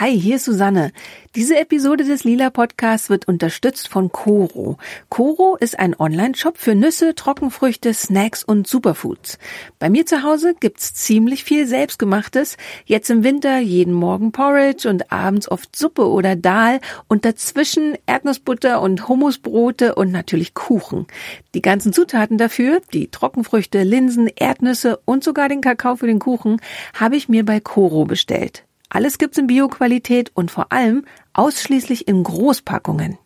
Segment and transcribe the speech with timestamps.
[0.00, 0.92] Hi, hier ist Susanne.
[1.34, 4.78] Diese Episode des Lila Podcasts wird unterstützt von Coro.
[5.08, 9.40] Coro ist ein Online-Shop für Nüsse, Trockenfrüchte, Snacks und Superfoods.
[9.80, 12.58] Bei mir zu Hause gibt's ziemlich viel Selbstgemachtes.
[12.84, 18.80] Jetzt im Winter jeden Morgen Porridge und abends oft Suppe oder Dahl und dazwischen Erdnussbutter
[18.80, 21.08] und Hummusbrote und natürlich Kuchen.
[21.54, 26.60] Die ganzen Zutaten dafür, die Trockenfrüchte, Linsen, Erdnüsse und sogar den Kakao für den Kuchen,
[26.94, 28.67] habe ich mir bei Coro bestellt.
[28.88, 33.18] Alles gibt's in Bioqualität und vor allem ausschließlich in Großpackungen.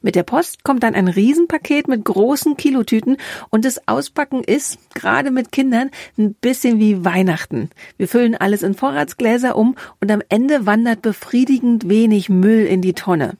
[0.00, 3.16] Mit der Post kommt dann ein Riesenpaket mit großen Kilotüten
[3.50, 7.70] und das Auspacken ist, gerade mit Kindern, ein bisschen wie Weihnachten.
[7.96, 12.94] Wir füllen alles in Vorratsgläser um und am Ende wandert befriedigend wenig Müll in die
[12.94, 13.36] Tonne.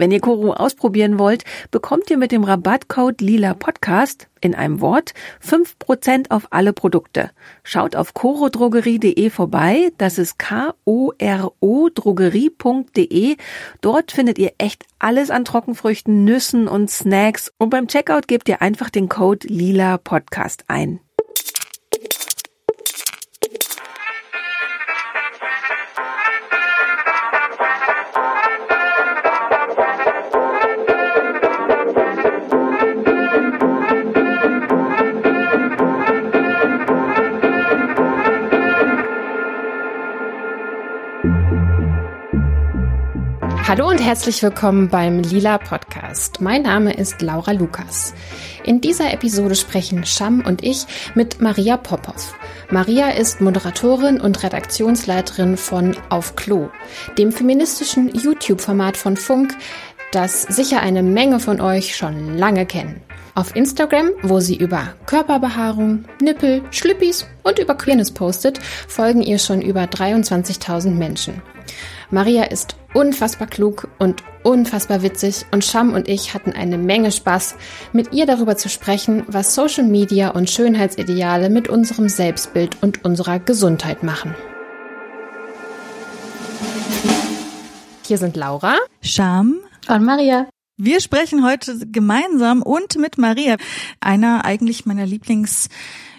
[0.00, 5.12] Wenn ihr Koro ausprobieren wollt, bekommt ihr mit dem Rabattcode Lila Podcast in einem Wort
[5.46, 7.32] 5% auf alle Produkte.
[7.64, 13.36] Schaut auf korodrogerie.de vorbei, das ist K-O-R-O drogerie.de.
[13.82, 18.62] Dort findet ihr echt alles an Trockenfrüchten, Nüssen und Snacks und beim Checkout gebt ihr
[18.62, 21.00] einfach den Code Lila Podcast ein.
[43.70, 46.40] Hallo und herzlich willkommen beim Lila Podcast.
[46.40, 48.14] Mein Name ist Laura Lukas.
[48.64, 52.34] In dieser Episode sprechen Scham und ich mit Maria Popov.
[52.72, 56.70] Maria ist Moderatorin und Redaktionsleiterin von Auf Klo,
[57.16, 59.56] dem feministischen YouTube-Format von Funk,
[60.10, 63.00] das sicher eine Menge von euch schon lange kennen.
[63.36, 69.62] Auf Instagram, wo sie über Körperbehaarung, Nippel, Schlüppis und über Queerness postet, folgen ihr schon
[69.62, 71.40] über 23.000 Menschen.
[72.10, 77.56] Maria ist unfassbar klug und unfassbar witzig und Scham und ich hatten eine Menge Spaß,
[77.92, 83.38] mit ihr darüber zu sprechen, was Social Media und Schönheitsideale mit unserem Selbstbild und unserer
[83.38, 84.34] Gesundheit machen.
[88.06, 90.48] Hier sind Laura, Scham und Maria.
[90.76, 93.56] Wir sprechen heute gemeinsam und mit Maria,
[94.00, 95.68] einer eigentlich meiner Lieblings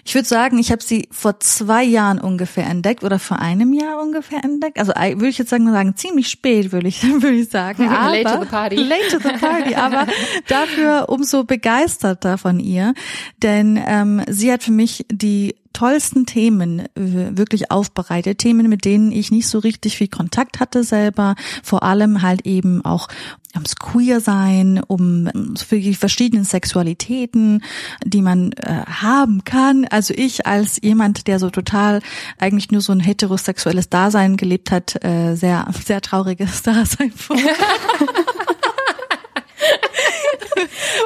[0.04, 4.02] ich würde sagen, ich habe sie vor zwei Jahren ungefähr entdeckt oder vor einem Jahr
[4.02, 4.78] ungefähr entdeckt.
[4.78, 7.88] Also würde ich jetzt sagen, sagen ziemlich spät, würde ich, würde ich sagen.
[7.88, 8.76] Aber, late to the party.
[8.76, 10.06] Late to the party, aber
[10.48, 12.94] dafür umso begeisterter von ihr.
[13.42, 18.38] Denn ähm, sie hat für mich die tollsten Themen wirklich aufbereitet.
[18.38, 21.34] Themen, mit denen ich nicht so richtig viel Kontakt hatte selber.
[21.62, 23.08] Vor allem halt eben auch
[23.54, 27.62] ums Queer-Sein, um für die verschiedenen Sexualitäten,
[28.04, 29.86] die man äh, haben kann.
[29.90, 32.00] Also ich als jemand, der so total
[32.38, 37.36] eigentlich nur so ein heterosexuelles Dasein gelebt hat, äh, sehr, sehr trauriges Dasein vor.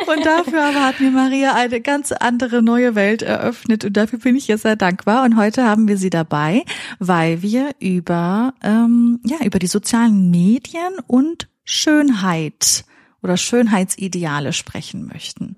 [0.06, 4.36] Und dafür aber hat mir Maria eine ganz andere neue Welt eröffnet und dafür bin
[4.36, 5.24] ich ihr sehr dankbar.
[5.24, 6.64] Und heute haben wir sie dabei,
[6.98, 12.84] weil wir über ähm, ja über die sozialen Medien und Schönheit
[13.22, 15.56] oder Schönheitsideale sprechen möchten.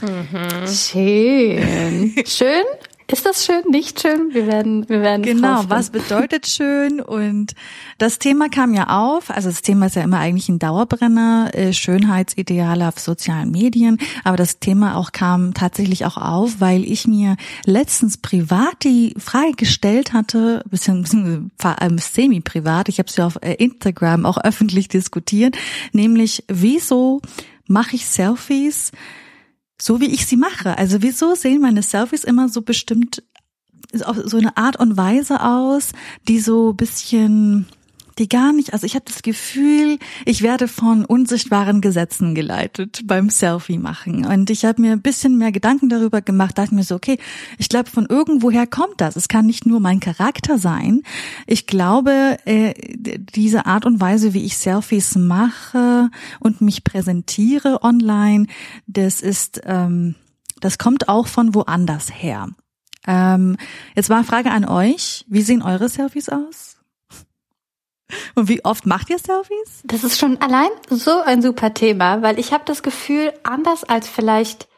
[0.00, 0.66] Mhm.
[0.66, 2.14] Schön.
[2.26, 2.64] Schön
[3.12, 4.32] ist das schön, nicht schön?
[4.32, 5.22] Wir werden, wir werden.
[5.22, 7.00] Genau, was bedeutet schön?
[7.00, 7.54] Und
[7.98, 9.30] das Thema kam ja auf.
[9.30, 13.98] Also das Thema ist ja immer eigentlich ein Dauerbrenner, äh, Schönheitsideale auf sozialen Medien.
[14.24, 19.52] Aber das Thema auch kam tatsächlich auch auf, weil ich mir letztens privat die Frage
[19.56, 21.50] gestellt hatte, bisschen, bisschen
[21.98, 22.88] semi-privat.
[22.88, 25.56] Ich habe es ja auf äh, Instagram auch öffentlich diskutiert,
[25.92, 27.20] nämlich wieso
[27.66, 28.92] mache ich Selfies?
[29.80, 30.76] So wie ich sie mache.
[30.78, 33.22] Also wieso sehen meine Selfies immer so bestimmt
[34.04, 35.92] auf so eine Art und Weise aus,
[36.28, 37.66] die so bisschen
[38.20, 43.30] die gar nicht, also ich habe das Gefühl, ich werde von unsichtbaren Gesetzen geleitet beim
[43.30, 44.26] Selfie machen.
[44.26, 47.18] Und ich habe mir ein bisschen mehr Gedanken darüber gemacht, dachte mir so, okay,
[47.58, 49.16] ich glaube, von irgendwoher kommt das.
[49.16, 51.02] Es kann nicht nur mein Charakter sein.
[51.46, 52.74] Ich glaube, äh,
[53.34, 58.46] diese Art und Weise, wie ich Selfies mache und mich präsentiere online,
[58.86, 60.14] das ist, ähm,
[60.60, 62.48] das kommt auch von woanders her.
[63.06, 63.56] Ähm,
[63.96, 65.24] jetzt war Frage an euch.
[65.26, 66.79] Wie sehen eure Selfies aus?
[68.34, 69.82] Und wie oft macht ihr Selfies?
[69.84, 74.08] Das ist schon allein so ein super Thema, weil ich habe das Gefühl, anders als
[74.08, 74.68] vielleicht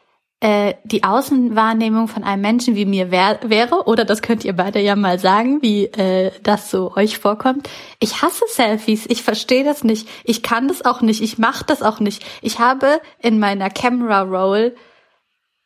[0.43, 4.81] äh, die Außenwahrnehmung von einem Menschen wie mir wär, wäre, oder das könnt ihr beide
[4.81, 7.69] ja mal sagen, wie äh, das so euch vorkommt.
[7.99, 11.81] Ich hasse Selfies, ich verstehe das nicht, ich kann das auch nicht, ich mache das
[11.81, 12.25] auch nicht.
[12.41, 14.75] Ich habe in meiner Camera Roll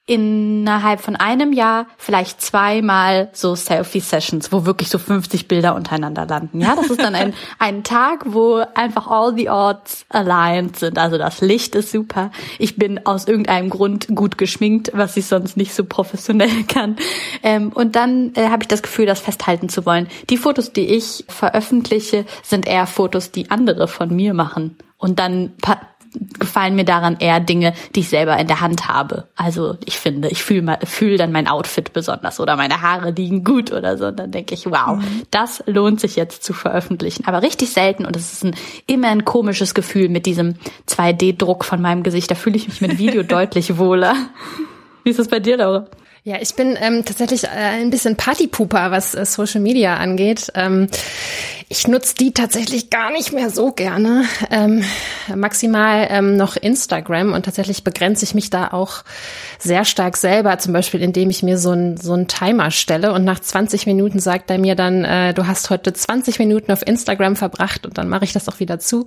[0.08, 6.62] innerhalb von einem Jahr vielleicht zweimal so Selfie-Sessions, wo wirklich so 50 Bilder untereinander landen.
[6.62, 10.98] Ja, das ist dann ein, ein Tag, wo einfach all the odds aligned sind.
[10.98, 12.32] Also das Licht ist super.
[12.58, 16.96] Ich bin aus irgendeinem Grund gut geschminkt, was ich sonst nicht so professionell kann.
[17.44, 20.08] Ähm, und dann äh, habe ich das Gefühl, das festhalten zu wollen.
[20.30, 24.78] Die Fotos, die ich veröffentliche, sind eher Fotos, die andere von mir machen.
[24.98, 25.54] Und dann
[26.40, 29.28] gefallen mir daran eher Dinge, die ich selber in der Hand habe.
[29.36, 33.72] Also ich finde, ich fühle fühl dann mein Outfit besonders oder meine Haare liegen gut
[33.72, 34.08] oder so.
[34.08, 35.24] Und dann denke ich, wow, mhm.
[35.32, 37.26] das lohnt sich jetzt zu veröffentlichen.
[37.26, 38.56] Aber richtig selten und es ist ein,
[38.86, 40.56] immer ein komisches Gefühl mit diesem
[40.88, 42.32] 2D-Druck von meinem Gesicht.
[42.32, 44.16] Da fühle ich mich mit Video deutlich wohler.
[45.04, 45.88] Wie ist das bei dir, Laura?
[46.28, 50.52] Ja, ich bin ähm, tatsächlich äh, ein bisschen Partypuper, was äh, Social Media angeht.
[50.56, 50.90] Ähm,
[51.70, 54.26] ich nutze die tatsächlich gar nicht mehr so gerne.
[54.52, 54.84] Ähm,
[55.34, 59.06] maximal ähm, noch Instagram und tatsächlich begrenze ich mich da auch
[59.58, 63.24] sehr stark selber, zum Beispiel indem ich mir so einen so einen Timer stelle und
[63.24, 67.38] nach 20 Minuten sagt er mir dann, äh, du hast heute 20 Minuten auf Instagram
[67.38, 69.06] verbracht und dann mache ich das auch wieder zu.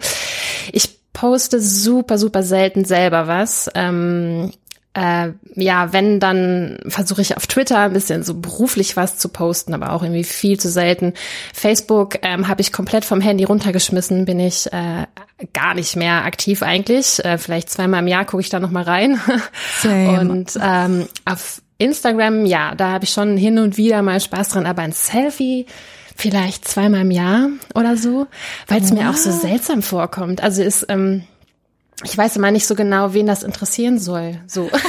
[0.73, 3.69] Ich poste super, super selten selber was.
[3.75, 4.53] Ähm,
[4.95, 9.73] äh, ja, wenn, dann versuche ich auf Twitter ein bisschen so beruflich was zu posten,
[9.73, 11.15] aber auch irgendwie viel zu selten.
[11.55, 15.07] Facebook ähm, habe ich komplett vom Handy runtergeschmissen, bin ich äh,
[15.53, 17.25] gar nicht mehr aktiv eigentlich.
[17.25, 19.21] Äh, vielleicht zweimal im Jahr gucke ich da noch mal rein.
[19.81, 20.21] Same.
[20.31, 24.67] Und ähm, auf Instagram, ja, da habe ich schon hin und wieder mal Spaß dran,
[24.67, 25.67] aber ein Selfie
[26.15, 28.27] vielleicht zweimal im Jahr oder so,
[28.67, 30.43] weil es mir auch so seltsam vorkommt.
[30.43, 31.23] Also ist ähm,
[32.05, 34.41] ich weiß immer nicht so genau, wen das interessieren soll.
[34.47, 34.71] So.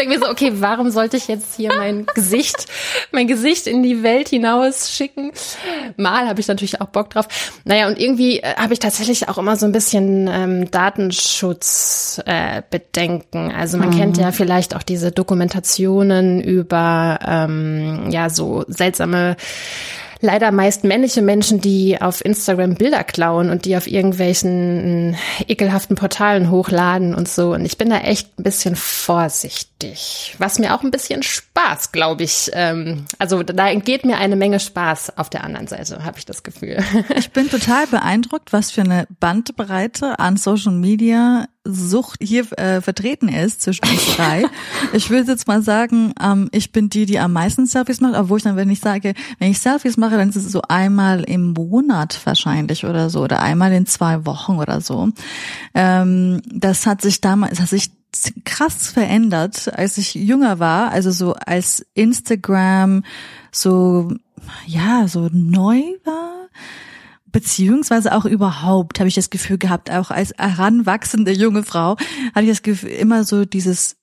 [0.00, 2.66] denke mir so, okay, warum sollte ich jetzt hier mein Gesicht,
[3.12, 5.32] mein Gesicht in die Welt hinaus schicken?
[5.96, 7.28] Mal habe ich natürlich auch Bock drauf.
[7.64, 13.50] Naja, und irgendwie äh, habe ich tatsächlich auch immer so ein bisschen ähm, Datenschutzbedenken.
[13.50, 13.98] Äh, also man mhm.
[13.98, 19.36] kennt ja vielleicht auch diese Dokumentationen über ähm, ja so seltsame
[20.20, 26.50] leider meist männliche Menschen, die auf Instagram Bilder klauen und die auf irgendwelchen ekelhaften Portalen
[26.50, 27.54] hochladen und so.
[27.54, 32.24] Und ich bin da echt ein bisschen vorsichtig, was mir auch ein bisschen Spaß, glaube
[32.24, 32.50] ich.
[32.52, 36.42] Ähm, also da entgeht mir eine Menge Spaß auf der anderen Seite, habe ich das
[36.42, 36.78] Gefühl.
[37.16, 43.28] Ich bin total beeindruckt, was für eine Bandbreite an Social Media Sucht hier äh, vertreten
[43.28, 44.44] ist zwischen uns drei.
[44.94, 48.38] ich will jetzt mal sagen, ähm, ich bin die, die am meisten Selfies macht, obwohl
[48.38, 51.52] ich dann, wenn ich sage, wenn ich Selfies mache, dann ist es so einmal im
[51.52, 55.10] Monat wahrscheinlich oder so oder einmal in zwei Wochen oder so.
[55.74, 57.90] Ähm, das hat sich damals, das hat sich
[58.44, 63.04] krass verändert, als ich jünger war, also so als Instagram
[63.52, 64.12] so
[64.66, 66.48] ja so neu war
[67.32, 71.96] beziehungsweise auch überhaupt habe ich das Gefühl gehabt, auch als heranwachsende junge Frau,
[72.34, 73.96] hatte ich das Gefühl, immer so dieses,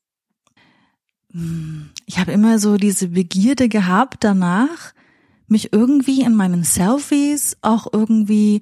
[1.32, 4.94] hm, ich habe immer so diese Begierde gehabt danach,
[5.48, 8.62] mich irgendwie in meinen Selfies auch irgendwie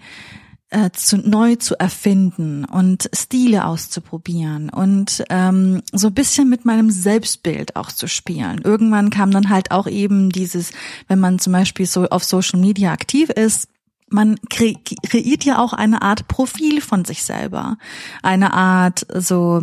[0.69, 7.75] äh, zu, neu zu erfinden und Stile auszuprobieren und ähm, so bisschen mit meinem Selbstbild
[7.75, 8.61] auch zu spielen.
[8.63, 10.71] Irgendwann kam dann halt auch eben dieses,
[11.07, 13.67] wenn man zum Beispiel so auf Social Media aktiv ist,
[14.09, 17.77] man kre kreiert ja auch eine Art Profil von sich selber.
[18.21, 19.61] Eine Art so,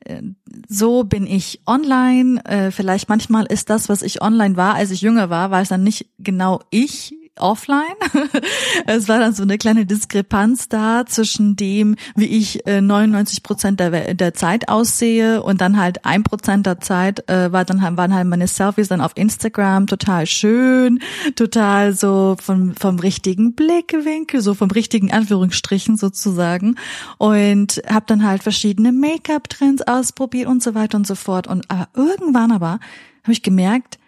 [0.00, 0.22] äh,
[0.68, 2.44] so bin ich online.
[2.44, 5.68] Äh, vielleicht manchmal ist das, was ich online war, als ich jünger war, war es
[5.68, 7.96] dann nicht genau ich, offline.
[8.86, 13.80] es war dann so eine kleine Diskrepanz da zwischen dem, wie ich äh, 99 Prozent
[13.80, 18.14] der, der Zeit aussehe und dann halt ein Prozent der Zeit äh, war dann waren
[18.14, 21.00] halt meine Selfies dann auf Instagram total schön,
[21.36, 26.76] total so vom vom richtigen Blickwinkel, so vom richtigen Anführungsstrichen sozusagen
[27.18, 31.88] und habe dann halt verschiedene Make-up-Trends ausprobiert und so weiter und so fort und aber
[31.94, 32.80] irgendwann aber
[33.22, 33.98] habe ich gemerkt,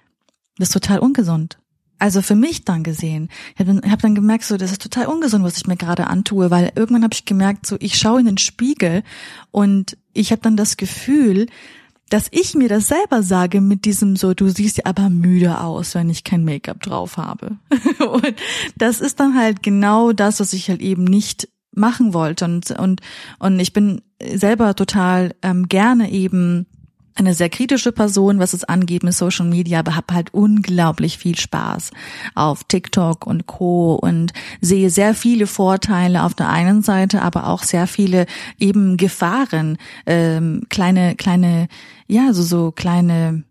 [0.58, 1.59] das ist total ungesund
[2.00, 3.28] also für mich dann gesehen.
[3.54, 6.06] Ich habe dann, hab dann gemerkt, so das ist total ungesund, was ich mir gerade
[6.06, 9.02] antue, weil irgendwann habe ich gemerkt, so ich schaue in den Spiegel
[9.50, 11.46] und ich habe dann das Gefühl,
[12.08, 15.94] dass ich mir das selber sage mit diesem so, du siehst ja aber müde aus,
[15.94, 17.58] wenn ich kein Make-up drauf habe.
[18.00, 18.34] und
[18.76, 23.00] das ist dann halt genau das, was ich halt eben nicht machen wollte und und
[23.38, 26.66] und ich bin selber total ähm, gerne eben
[27.20, 31.38] eine sehr kritische Person, was es angeht mit Social Media, aber habe halt unglaublich viel
[31.38, 31.90] Spaß
[32.34, 33.94] auf TikTok und Co.
[33.94, 38.26] und sehe sehr viele Vorteile auf der einen Seite, aber auch sehr viele
[38.58, 41.68] eben Gefahren, ähm, kleine, kleine,
[42.06, 43.44] ja, so, so kleine,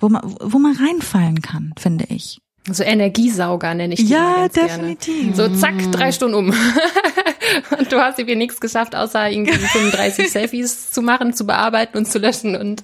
[0.00, 2.40] wo man, wo man reinfallen kann, finde ich.
[2.70, 5.34] So Energiesauger nenne ich die Ja, definitiv.
[5.34, 5.54] Gerne.
[5.54, 6.54] So zack, drei Stunden um.
[7.78, 12.06] Und du hast irgendwie nichts geschafft, außer irgendwie 35 Selfies zu machen, zu bearbeiten und
[12.06, 12.82] zu löschen und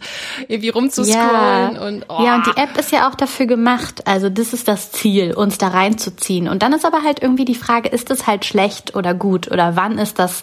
[0.49, 1.75] irgendwie rumzuscrollen.
[1.75, 1.81] Ja.
[1.81, 2.25] Und, oh.
[2.25, 4.07] ja, und die App ist ja auch dafür gemacht.
[4.07, 6.49] Also das ist das Ziel, uns da reinzuziehen.
[6.49, 9.51] Und dann ist aber halt irgendwie die Frage, ist es halt schlecht oder gut?
[9.51, 10.43] Oder wann ist das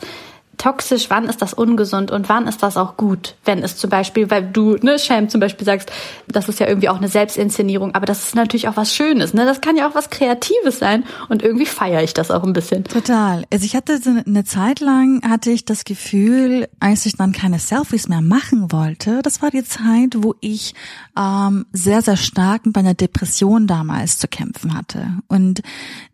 [0.57, 3.35] toxisch, wann ist das ungesund und wann ist das auch gut?
[3.43, 5.91] Wenn es zum Beispiel, weil du, ne, Sham zum Beispiel sagst,
[6.27, 9.45] das ist ja irgendwie auch eine Selbstinszenierung, aber das ist natürlich auch was Schönes, ne?
[9.45, 12.83] Das kann ja auch was Kreatives sein und irgendwie feiere ich das auch ein bisschen.
[12.83, 13.43] Total.
[13.51, 17.59] Also ich hatte so eine Zeit lang, hatte ich das Gefühl, als ich dann keine
[17.59, 20.75] Selfies mehr machen wollte, das war die Zeit, wo ich
[21.17, 25.07] ähm, sehr, sehr stark mit einer Depression damals zu kämpfen hatte.
[25.27, 25.61] Und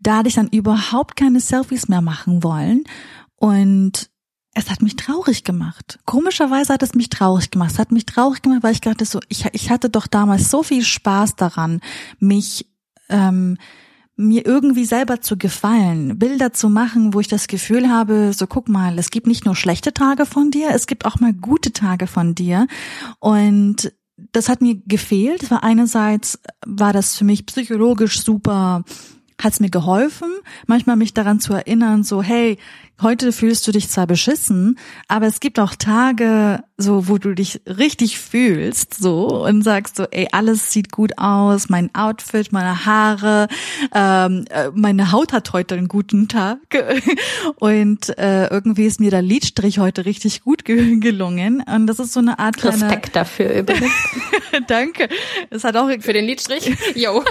[0.00, 2.84] da hatte ich dann überhaupt keine Selfies mehr machen wollen.
[3.36, 4.09] Und
[4.54, 5.98] es hat mich traurig gemacht.
[6.06, 7.72] Komischerweise hat es mich traurig gemacht.
[7.72, 10.62] Es hat mich traurig gemacht, weil ich dachte so, ich, ich hatte doch damals so
[10.62, 11.80] viel Spaß daran,
[12.18, 12.66] mich
[13.08, 13.58] ähm,
[14.16, 18.68] mir irgendwie selber zu gefallen, Bilder zu machen, wo ich das Gefühl habe, so guck
[18.68, 22.06] mal, es gibt nicht nur schlechte Tage von dir, es gibt auch mal gute Tage
[22.06, 22.66] von dir.
[23.18, 23.92] Und
[24.32, 25.42] das hat mir gefehlt.
[25.42, 28.84] Das war einerseits war das für mich psychologisch super
[29.42, 30.28] hat es mir geholfen,
[30.66, 32.58] manchmal mich daran zu erinnern, so hey,
[33.02, 34.78] heute fühlst du dich zwar beschissen,
[35.08, 40.04] aber es gibt auch Tage, so wo du dich richtig fühlst, so und sagst so,
[40.10, 43.48] ey, alles sieht gut aus, mein Outfit, meine Haare,
[43.94, 46.58] ähm, äh, meine Haut hat heute einen guten Tag
[47.56, 52.20] und äh, irgendwie ist mir der Lidstrich heute richtig gut gelungen und das ist so
[52.20, 53.92] eine Art Respekt dafür übrigens.
[54.66, 55.08] Danke.
[55.50, 56.70] Es hat auch für den Lidstrich.
[56.94, 57.22] Jo,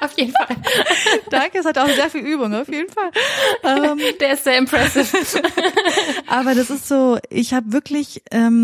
[0.00, 0.56] auf jeden Fall.
[1.30, 3.10] Danke, es hat auch sehr viel Übung, auf jeden Fall.
[3.64, 5.42] Ähm, Der ist sehr impressive.
[6.26, 8.57] aber das ist so, ich habe wirklich, ähm,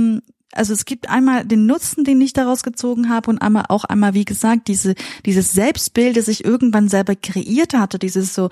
[0.52, 4.14] also es gibt einmal den Nutzen, den ich daraus gezogen habe und einmal auch einmal,
[4.14, 4.94] wie gesagt, diese
[5.26, 8.50] dieses Selbstbild, das ich irgendwann selber kreiert hatte, dieses so,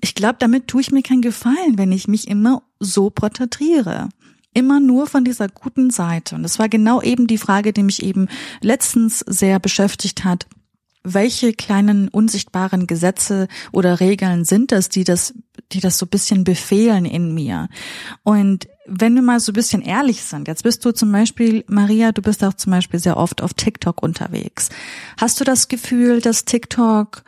[0.00, 4.08] ich glaube, damit tue ich mir keinen Gefallen, wenn ich mich immer so porträtiere
[4.52, 6.34] immer nur von dieser guten Seite.
[6.34, 8.26] Und das war genau eben die Frage, die mich eben
[8.60, 10.48] letztens sehr beschäftigt hat
[11.02, 15.34] welche kleinen unsichtbaren Gesetze oder Regeln sind das, die das,
[15.72, 17.68] die das so bisschen befehlen in mir?
[18.22, 22.10] Und wenn wir mal so ein bisschen ehrlich sind, jetzt bist du zum Beispiel, Maria,
[22.10, 24.68] du bist auch zum Beispiel sehr oft auf TikTok unterwegs.
[25.18, 27.22] Hast du das Gefühl, dass TikTok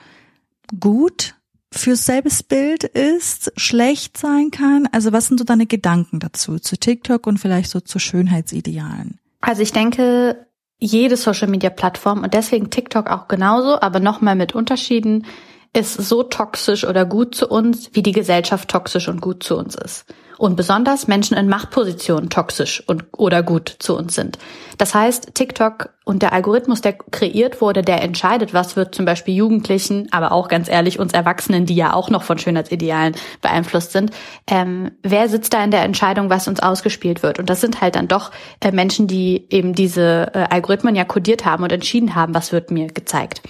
[0.80, 1.34] gut
[1.70, 4.88] fürs Selbstbild ist, schlecht sein kann?
[4.90, 9.20] Also was sind so deine Gedanken dazu, zu TikTok und vielleicht so zu Schönheitsidealen?
[9.40, 10.46] Also ich denke,
[10.78, 15.26] jede Social Media Plattform und deswegen TikTok auch genauso, aber nochmal mit Unterschieden,
[15.72, 19.76] ist so toxisch oder gut zu uns, wie die Gesellschaft toxisch und gut zu uns
[19.76, 20.06] ist
[20.42, 24.40] und besonders Menschen in Machtpositionen toxisch und oder gut zu uns sind.
[24.76, 29.36] Das heißt, TikTok und der Algorithmus, der kreiert wurde, der entscheidet, was wird zum Beispiel
[29.36, 34.10] Jugendlichen, aber auch ganz ehrlich uns Erwachsenen, die ja auch noch von Schönheitsidealen beeinflusst sind,
[34.48, 37.38] ähm, wer sitzt da in der Entscheidung, was uns ausgespielt wird?
[37.38, 41.44] Und das sind halt dann doch äh, Menschen, die eben diese äh, Algorithmen ja kodiert
[41.44, 43.42] haben und entschieden haben, was wird mir gezeigt.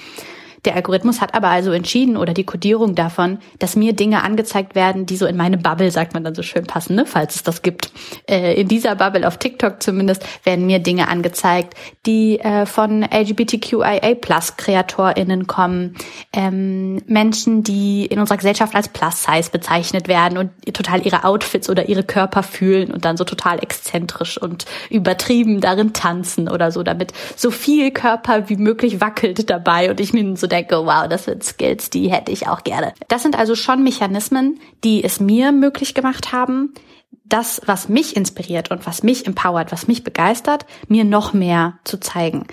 [0.65, 5.07] Der Algorithmus hat aber also entschieden oder die Kodierung davon, dass mir Dinge angezeigt werden,
[5.07, 7.05] die so in meine Bubble, sagt man dann so schön passen, ne?
[7.05, 7.91] falls es das gibt.
[8.29, 11.75] Äh, in dieser Bubble auf TikTok zumindest werden mir Dinge angezeigt,
[12.07, 15.97] die äh, von LGBTQIA Plus KreatorInnen kommen,
[16.33, 21.69] ähm, Menschen, die in unserer Gesellschaft als Plus Size bezeichnet werden und total ihre Outfits
[21.69, 26.85] oder ihre Körper fühlen und dann so total exzentrisch und übertrieben darin tanzen oder so,
[26.85, 31.25] damit so viel Körper wie möglich wackelt dabei und ich mir so denke, wow, das
[31.25, 32.95] sind Skills, die hätte ich auch gerne.
[33.09, 36.75] Das sind also schon Mechanismen, die es mir möglich gemacht haben,
[37.25, 41.99] das, was mich inspiriert und was mich empowert, was mich begeistert, mir noch mehr zu
[41.99, 42.47] zeigen.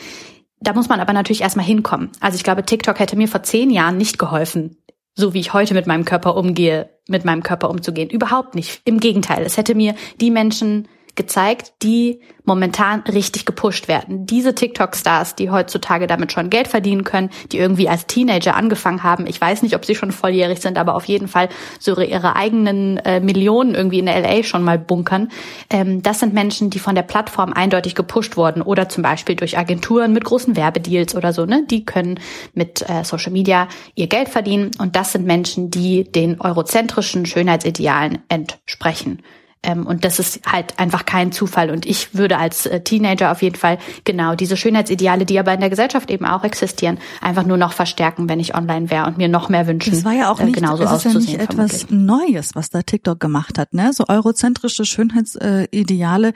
[0.62, 2.12] Da muss man aber natürlich erstmal hinkommen.
[2.20, 4.77] Also ich glaube, TikTok hätte mir vor zehn Jahren nicht geholfen,
[5.15, 8.10] so wie ich heute mit meinem Körper umgehe, mit meinem Körper umzugehen.
[8.10, 8.82] Überhaupt nicht.
[8.86, 9.44] Im Gegenteil.
[9.44, 10.88] Es hätte mir die Menschen
[11.20, 14.26] gezeigt, die momentan richtig gepusht werden.
[14.26, 19.28] Diese TikTok-Stars, die heutzutage damit schon Geld verdienen können, die irgendwie als Teenager angefangen haben.
[19.28, 22.98] Ich weiß nicht, ob sie schon volljährig sind, aber auf jeden Fall so ihre eigenen
[23.00, 25.28] äh, Millionen irgendwie in LA schon mal bunkern.
[25.70, 29.58] Ähm, das sind Menschen, die von der Plattform eindeutig gepusht wurden oder zum Beispiel durch
[29.58, 31.46] Agenturen mit großen Werbedeals oder so.
[31.46, 31.66] Ne?
[31.70, 32.18] Die können
[32.54, 38.20] mit äh, Social Media ihr Geld verdienen und das sind Menschen, die den eurozentrischen Schönheitsidealen
[38.30, 39.22] entsprechen.
[39.62, 41.70] Ähm, und das ist halt einfach kein Zufall.
[41.70, 45.60] Und ich würde als äh, Teenager auf jeden Fall genau diese Schönheitsideale, die aber in
[45.60, 49.28] der Gesellschaft eben auch existieren, einfach nur noch verstärken, wenn ich online wäre und mir
[49.28, 49.92] noch mehr wünschen.
[49.92, 51.89] Das war ja auch äh, nicht, äh, genauso es ist ja nicht etwas vermutlich.
[51.89, 53.92] Neues, was da TikTok gemacht hat, ne?
[53.92, 56.34] So eurozentrische Schönheitsideale.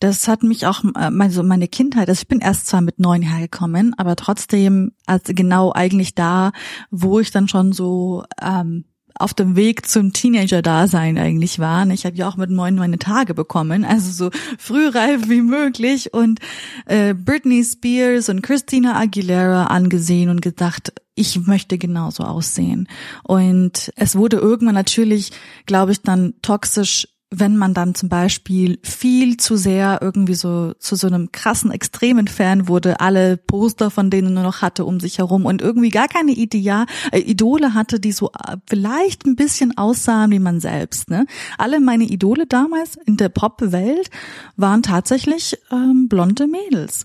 [0.00, 3.94] Das hat mich auch, also meine Kindheit, also ich bin erst zwar mit neun hergekommen,
[3.98, 6.52] aber trotzdem als genau eigentlich da,
[6.90, 8.84] wo ich dann schon so ähm,
[9.18, 11.90] auf dem Weg zum Teenager-Dasein eigentlich waren.
[11.90, 16.40] Ich habe ja auch mit neun meine Tage bekommen, also so frühreif wie möglich und
[16.86, 22.88] äh, Britney Spears und Christina Aguilera angesehen und gedacht, ich möchte genauso aussehen.
[23.24, 25.32] Und es wurde irgendwann natürlich,
[25.66, 30.96] glaube ich, dann toxisch wenn man dann zum Beispiel viel zu sehr irgendwie so zu
[30.96, 35.18] so einem krassen extremen Fan wurde, alle Poster von denen nur noch hatte um sich
[35.18, 39.76] herum und irgendwie gar keine Ideal, äh, Idole hatte, die so äh, vielleicht ein bisschen
[39.76, 41.10] aussahen wie man selbst.
[41.10, 41.26] Ne?
[41.58, 44.10] Alle meine Idole damals in der Pop-Welt
[44.56, 47.04] waren tatsächlich ähm, blonde Mädels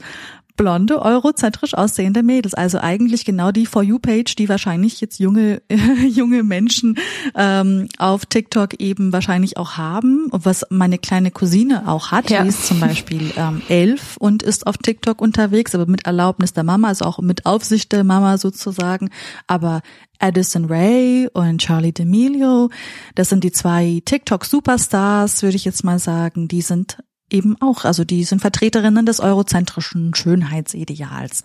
[0.56, 2.54] blonde, eurozentrisch aussehende Mädels.
[2.54, 5.62] Also eigentlich genau die For You-Page, die wahrscheinlich jetzt junge,
[6.08, 6.98] junge Menschen
[7.36, 12.30] ähm, auf TikTok eben wahrscheinlich auch haben, was meine kleine Cousine auch hat.
[12.30, 12.44] Ja.
[12.44, 16.64] Die ist zum Beispiel ähm, elf und ist auf TikTok unterwegs, aber mit Erlaubnis der
[16.64, 19.10] Mama, also auch mit Aufsicht der Mama sozusagen.
[19.48, 19.82] Aber
[20.20, 22.72] Addison Ray und Charlie D'Amelio,
[23.16, 26.48] das sind die zwei TikTok-Superstars, würde ich jetzt mal sagen.
[26.48, 26.98] Die sind
[27.34, 27.84] eben auch.
[27.84, 31.44] Also die sind Vertreterinnen des eurozentrischen Schönheitsideals.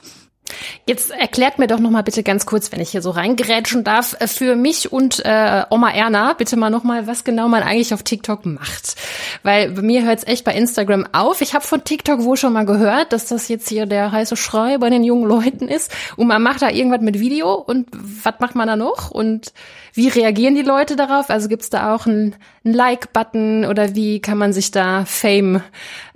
[0.87, 4.17] Jetzt erklärt mir doch noch mal bitte ganz kurz, wenn ich hier so reingerätschen darf,
[4.19, 7.93] äh, für mich und äh, Oma Erna bitte mal noch mal, was genau man eigentlich
[7.95, 8.97] auf TikTok macht,
[9.43, 11.41] weil bei mir hört es echt bei Instagram auf.
[11.41, 14.79] Ich habe von TikTok wohl schon mal gehört, dass das jetzt hier der heiße Schrei
[14.79, 18.55] bei den jungen Leuten ist und man macht da irgendwas mit Video und was macht
[18.55, 19.53] man da noch und
[19.95, 21.31] wie reagieren die Leute darauf?
[21.31, 25.63] Also gibt's da auch einen, einen Like-Button oder wie kann man sich da Fame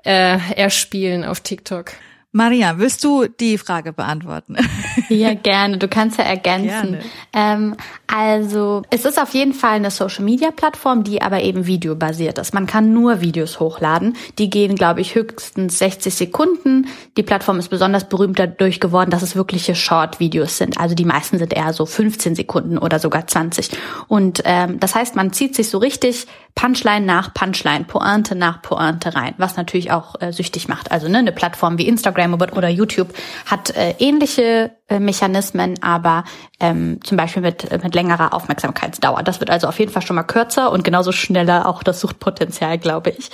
[0.05, 1.93] äh, erspielen auf TikTok?
[2.35, 4.57] Maria, willst du die Frage beantworten?
[5.09, 5.79] Ja, gerne.
[5.79, 6.99] Du kannst ja ergänzen.
[7.33, 12.55] Ähm, also es ist auf jeden Fall eine Social-Media-Plattform, die aber eben videobasiert ist.
[12.55, 14.17] Man kann nur Videos hochladen.
[14.39, 16.89] Die gehen, glaube ich, höchstens 60 Sekunden.
[17.17, 20.79] Die Plattform ist besonders berühmt dadurch geworden, dass es wirkliche Short-Videos sind.
[20.79, 23.71] Also die meisten sind eher so 15 Sekunden oder sogar 20.
[24.09, 29.15] Und ähm, das heißt, man zieht sich so richtig Punchline nach Punchline, Pointe nach Pointe
[29.15, 30.93] rein, was natürlich auch äh, süchtig macht.
[30.93, 33.15] Also ne, eine Plattform wie Instagram oder YouTube
[33.47, 36.25] hat äh, ähnliche äh, Mechanismen, aber
[36.61, 39.23] ähm, zum Beispiel mit, äh, mit längerer Aufmerksamkeitsdauer.
[39.23, 42.79] Das wird also auf jeden Fall schon mal kürzer und genauso schneller auch das Suchtpotenzial,
[42.79, 43.31] glaube ich.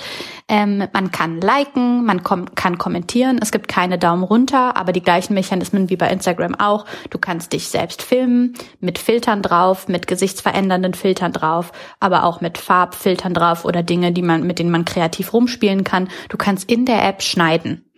[0.47, 5.03] Ähm, man kann liken, man kom kann kommentieren, es gibt keine Daumen runter, aber die
[5.03, 6.85] gleichen Mechanismen wie bei Instagram auch.
[7.09, 12.57] Du kannst dich selbst filmen, mit Filtern drauf, mit gesichtsverändernden Filtern drauf, aber auch mit
[12.57, 16.09] Farbfiltern drauf oder Dinge, die man, mit denen man kreativ rumspielen kann.
[16.29, 17.89] Du kannst in der App schneiden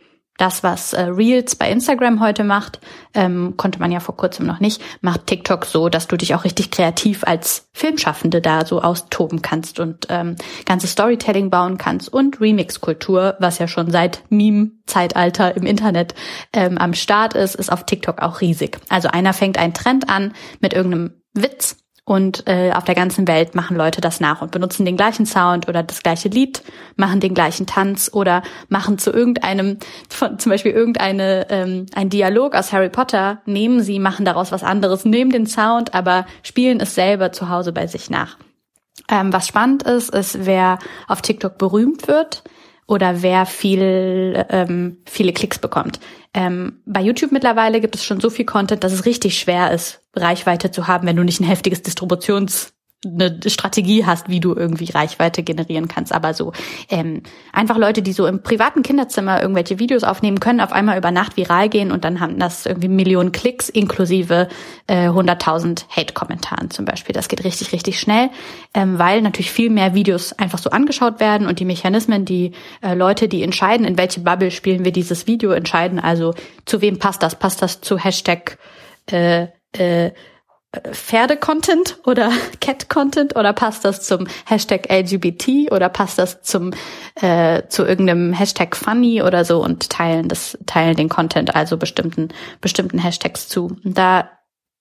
[0.41, 2.79] das, was äh, Reels bei Instagram heute macht,
[3.13, 6.45] ähm, konnte man ja vor kurzem noch nicht, macht TikTok so, dass du dich auch
[6.45, 12.41] richtig kreativ als Filmschaffende da so austoben kannst und ähm, ganze Storytelling bauen kannst und
[12.41, 16.15] Remix-Kultur, was ja schon seit Meme-Zeitalter im Internet
[16.53, 18.79] ähm, am Start ist, ist auf TikTok auch riesig.
[18.89, 23.53] Also einer fängt einen Trend an mit irgendeinem Witz und äh, auf der ganzen Welt
[23.53, 26.63] machen Leute das nach und benutzen den gleichen Sound oder das gleiche Lied,
[26.95, 29.77] machen den gleichen Tanz oder machen zu irgendeinem,
[30.09, 34.63] von, zum Beispiel irgendeine, ähm, ein Dialog aus Harry Potter, nehmen sie, machen daraus was
[34.63, 38.37] anderes, nehmen den Sound, aber spielen es selber zu Hause bei sich nach.
[39.07, 42.43] Ähm, was spannend ist, ist, wer auf TikTok berühmt wird,
[42.87, 45.99] oder wer viel, ähm, viele Klicks bekommt.
[46.33, 50.01] Ähm, bei YouTube mittlerweile gibt es schon so viel Content, dass es richtig schwer ist,
[50.15, 54.91] Reichweite zu haben, wenn du nicht ein heftiges Distributions eine Strategie hast, wie du irgendwie
[54.91, 56.13] Reichweite generieren kannst.
[56.13, 56.53] Aber so
[56.89, 61.09] ähm, einfach Leute, die so im privaten Kinderzimmer irgendwelche Videos aufnehmen, können auf einmal über
[61.09, 64.49] Nacht viral gehen und dann haben das irgendwie Millionen Klicks inklusive
[64.85, 67.13] äh, 100.000 Hate-Kommentaren zum Beispiel.
[67.13, 68.29] Das geht richtig, richtig schnell,
[68.75, 72.93] ähm, weil natürlich viel mehr Videos einfach so angeschaut werden und die Mechanismen, die äh,
[72.93, 76.35] Leute, die entscheiden, in welche Bubble spielen wir dieses Video, entscheiden also,
[76.65, 77.37] zu wem passt das?
[77.39, 78.59] Passt das zu Hashtag
[79.11, 80.11] äh, äh,
[80.91, 82.31] Pferde-Content oder
[82.61, 86.71] Cat-Content oder passt das zum Hashtag LGBT oder passt das zum
[87.15, 92.29] äh, zu irgendeinem Hashtag Funny oder so und teilen das teilen den Content also bestimmten
[92.61, 93.77] bestimmten Hashtags zu.
[93.83, 94.29] Und da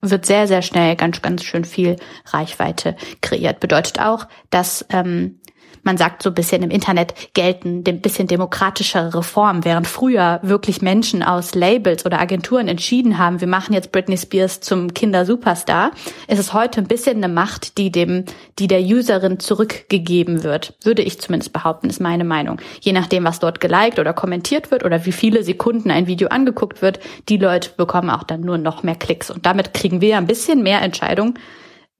[0.01, 3.59] wird sehr sehr schnell ganz ganz schön viel Reichweite kreiert.
[3.59, 5.40] Bedeutet auch, dass ähm,
[5.83, 10.83] man sagt so ein bisschen im Internet gelten ein bisschen demokratischere Reformen, während früher wirklich
[10.83, 15.93] Menschen aus Labels oder Agenturen entschieden haben, wir machen jetzt Britney Spears zum Kindersuperstar,
[16.29, 18.25] ist es heute ein bisschen eine Macht, die dem,
[18.59, 20.75] die der Userin zurückgegeben wird.
[20.83, 22.61] Würde ich zumindest behaupten, ist meine Meinung.
[22.81, 26.83] Je nachdem, was dort geliked oder kommentiert wird oder wie viele Sekunden ein Video angeguckt
[26.83, 29.31] wird, die Leute bekommen auch dann nur noch mehr Klicks.
[29.31, 31.35] Und damit kriegen wir ein bisschen mehr Entscheidungen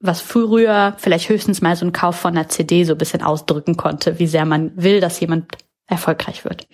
[0.01, 3.77] was früher vielleicht höchstens mal so ein Kauf von einer CD so ein bisschen ausdrücken
[3.77, 6.67] konnte, wie sehr man will, dass jemand erfolgreich wird.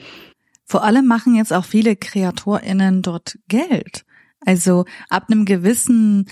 [0.65, 4.05] Vor allem machen jetzt auch viele KreatorInnen dort Geld.
[4.45, 6.27] Also ab einem gewissen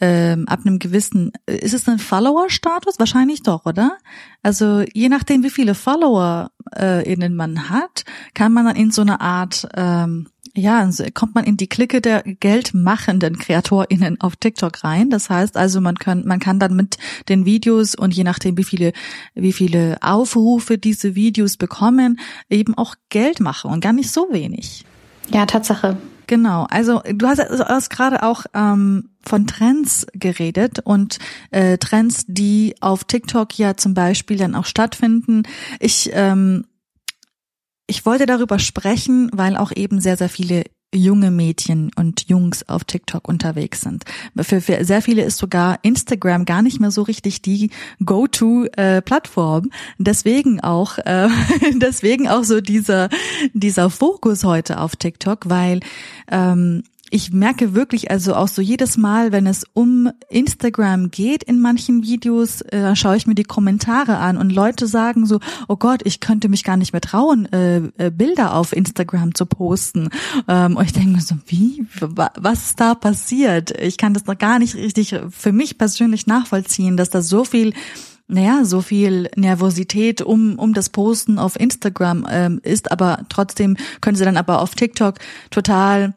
[0.00, 2.98] ähm, ab einem gewissen, ist es ein Follower-Status?
[2.98, 3.98] Wahrscheinlich doch, oder?
[4.42, 9.20] Also je nachdem, wie viele Follower äh, man hat, kann man dann in so eine
[9.20, 15.10] Art ähm, ja, also kommt man in die Clique der geldmachenden KreatorInnen auf TikTok rein.
[15.10, 18.64] Das heißt also, man kann, man kann dann mit den Videos und je nachdem, wie
[18.64, 18.92] viele,
[19.34, 24.84] wie viele Aufrufe diese Videos bekommen, eben auch Geld machen und gar nicht so wenig.
[25.32, 25.96] Ja, Tatsache.
[26.28, 31.18] Genau, also du hast, also hast gerade auch ähm, von Trends geredet und
[31.50, 35.44] äh, Trends, die auf TikTok ja zum Beispiel dann auch stattfinden.
[35.80, 36.66] Ich ähm,
[37.88, 42.84] ich wollte darüber sprechen, weil auch eben sehr, sehr viele junge Mädchen und Jungs auf
[42.84, 44.04] TikTok unterwegs sind.
[44.40, 47.70] Für, für sehr viele ist sogar Instagram gar nicht mehr so richtig die
[48.04, 49.66] Go-to-Plattform.
[49.66, 51.28] Äh, deswegen auch, äh,
[51.74, 53.10] deswegen auch so dieser
[53.52, 55.80] dieser Fokus heute auf TikTok, weil
[56.30, 61.60] ähm, ich merke wirklich, also auch so jedes Mal, wenn es um Instagram geht in
[61.60, 66.02] manchen Videos, äh, schaue ich mir die Kommentare an und Leute sagen so, oh Gott,
[66.04, 70.10] ich könnte mich gar nicht mehr trauen, äh, äh, Bilder auf Instagram zu posten.
[70.46, 73.70] Ähm, und ich denke mir so, wie, was ist da passiert?
[73.80, 77.72] Ich kann das noch gar nicht richtig für mich persönlich nachvollziehen, dass da so viel
[78.30, 84.16] naja, so viel Nervosität um, um das Posten auf Instagram ähm, ist, aber trotzdem können
[84.16, 85.14] sie dann aber auf TikTok
[85.50, 86.12] total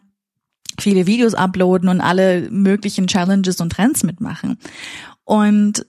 [0.82, 4.58] viele Videos uploaden und alle möglichen Challenges und Trends mitmachen.
[5.24, 5.86] Und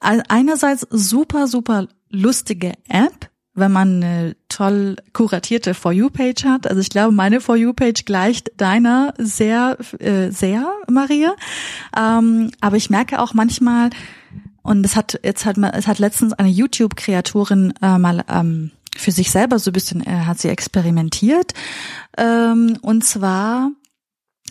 [0.00, 6.66] einerseits super, super lustige App, wenn man eine toll kuratierte For You-Page hat.
[6.66, 11.34] Also ich glaube, meine For You-Page gleicht deiner sehr, äh, sehr, Maria.
[11.96, 13.90] Ähm, aber ich merke auch manchmal,
[14.62, 19.10] und es hat jetzt hat man, es hat letztens eine YouTube-Kreatorin äh, mal ähm, für
[19.10, 21.54] sich selber so ein bisschen, äh, hat sie experimentiert.
[22.18, 23.70] Ähm, und zwar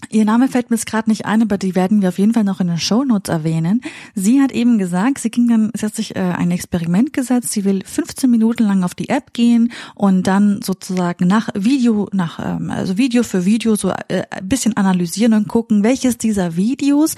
[0.09, 2.43] Ihr Name fällt mir jetzt gerade nicht ein, aber die werden wir auf jeden Fall
[2.43, 3.81] noch in den Shownotes erwähnen.
[4.15, 7.65] Sie hat eben gesagt, sie ging dann, sie hat sich äh, ein Experiment gesetzt, sie
[7.65, 12.71] will 15 Minuten lang auf die App gehen und dann sozusagen nach Video, nach ähm,
[12.71, 17.15] also Video für Video so äh, ein bisschen analysieren und gucken, welches dieser Videos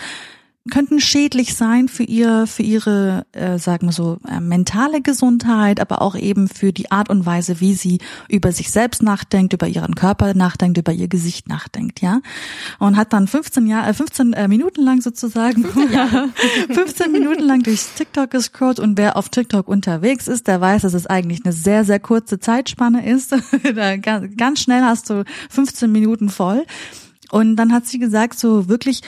[0.69, 6.03] könnten schädlich sein für ihr, für ihre, äh, sagen wir so, äh, mentale Gesundheit, aber
[6.03, 7.97] auch eben für die Art und Weise, wie sie
[8.29, 12.21] über sich selbst nachdenkt, über ihren Körper nachdenkt, über ihr Gesicht nachdenkt, ja.
[12.77, 15.65] Und hat dann 15 Jahre, äh, 15 äh, Minuten lang sozusagen,
[16.69, 20.93] 15 Minuten lang durch TikTok gescrollt und wer auf TikTok unterwegs ist, der weiß, dass
[20.93, 23.31] es eigentlich eine sehr, sehr kurze Zeitspanne ist.
[24.37, 26.65] ganz schnell hast du 15 Minuten voll.
[27.31, 29.01] Und dann hat sie gesagt, so wirklich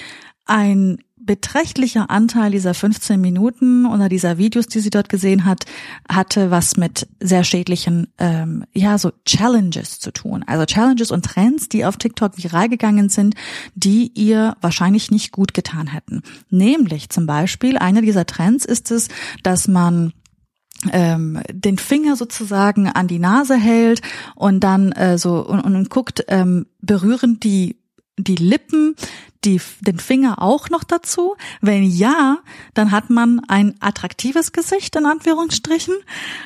[0.46, 5.66] ein beträchtlicher Anteil dieser 15 Minuten oder dieser Videos, die sie dort gesehen hat,
[6.10, 10.44] hatte was mit sehr schädlichen, ähm, ja, so Challenges zu tun.
[10.46, 13.36] Also Challenges und Trends, die auf TikTok viral gegangen sind,
[13.76, 16.22] die ihr wahrscheinlich nicht gut getan hätten.
[16.50, 19.08] Nämlich zum Beispiel, einer dieser Trends ist es,
[19.44, 20.14] dass man
[20.92, 24.02] ähm, den Finger sozusagen an die Nase hält
[24.36, 27.78] und dann äh, so und, und guckt, ähm, berühren die
[28.18, 28.96] die Lippen
[29.46, 31.36] die, den Finger auch noch dazu?
[31.62, 32.40] Wenn ja,
[32.74, 35.96] dann hat man ein attraktives Gesicht in Anführungsstrichen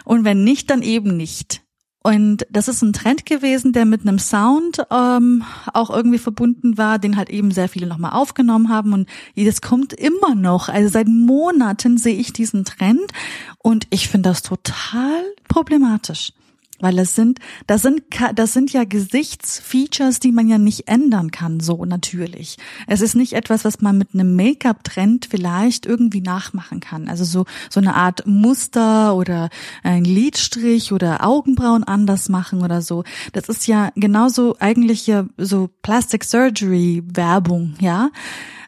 [0.06, 1.62] und wenn nicht, dann eben nicht.
[2.08, 7.00] Und das ist ein Trend gewesen, der mit einem Sound ähm, auch irgendwie verbunden war,
[7.00, 8.94] den halt eben sehr viele nochmal aufgenommen haben.
[8.94, 10.70] Und das kommt immer noch.
[10.70, 13.12] Also seit Monaten sehe ich diesen Trend
[13.58, 16.32] und ich finde das total problematisch.
[16.80, 18.04] Weil es sind, das sind,
[18.36, 22.58] das sind ja Gesichtsfeatures, die man ja nicht ändern kann, so natürlich.
[22.86, 27.08] Es ist nicht etwas, was man mit einem Make-up-Trend vielleicht irgendwie nachmachen kann.
[27.08, 29.50] Also so, so eine Art Muster oder
[29.82, 33.04] ein Lidstrich oder Augenbrauen anders machen oder so.
[33.34, 38.10] Das ist ja genauso eigentlich ja so Plastic Surgery Werbung, ja.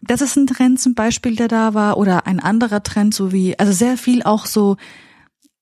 [0.02, 3.60] Das ist ein Trend zum Beispiel, der da war oder ein anderer Trend, so wie,
[3.60, 4.78] also sehr viel auch so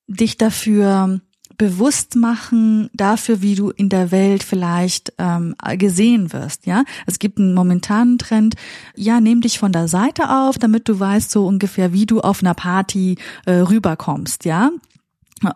[0.07, 1.21] dich dafür
[1.57, 6.65] bewusst machen dafür, wie du in der Welt vielleicht ähm, gesehen wirst.
[6.65, 8.55] Ja, es gibt einen momentanen Trend.
[8.95, 12.41] Ja, nimm dich von der Seite auf, damit du weißt so ungefähr, wie du auf
[12.41, 14.45] einer Party äh, rüberkommst.
[14.45, 14.71] Ja,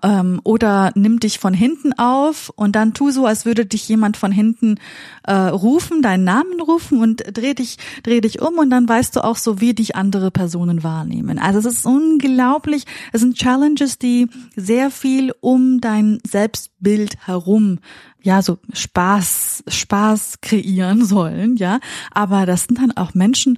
[0.04, 4.17] ähm, oder nimm dich von hinten auf und dann tu so, als würde dich jemand
[4.17, 4.76] von hinten
[5.24, 9.24] äh, rufen, deinen Namen rufen und dreh dich, dreh dich um und dann weißt du
[9.24, 11.39] auch so, wie dich andere Personen wahrnehmen.
[11.39, 12.86] Also es ist unglaublich.
[13.12, 17.80] Es sind Challenges, die sehr viel um dein Selbstbild herum
[18.24, 21.80] ja, so Spaß, Spaß kreieren sollen, ja.
[22.12, 23.58] Aber das sind dann auch Menschen,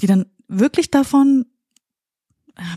[0.00, 1.46] die dann wirklich davon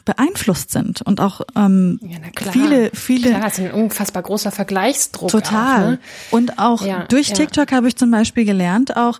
[0.06, 2.18] beeinflusst sind und auch ähm, ja,
[2.52, 6.00] viele viele klar, ist ein unfassbar großer Vergleichsdruck total auch, ne?
[6.32, 7.78] und auch ja, durch TikTok ja.
[7.78, 9.20] habe ich zum Beispiel gelernt auch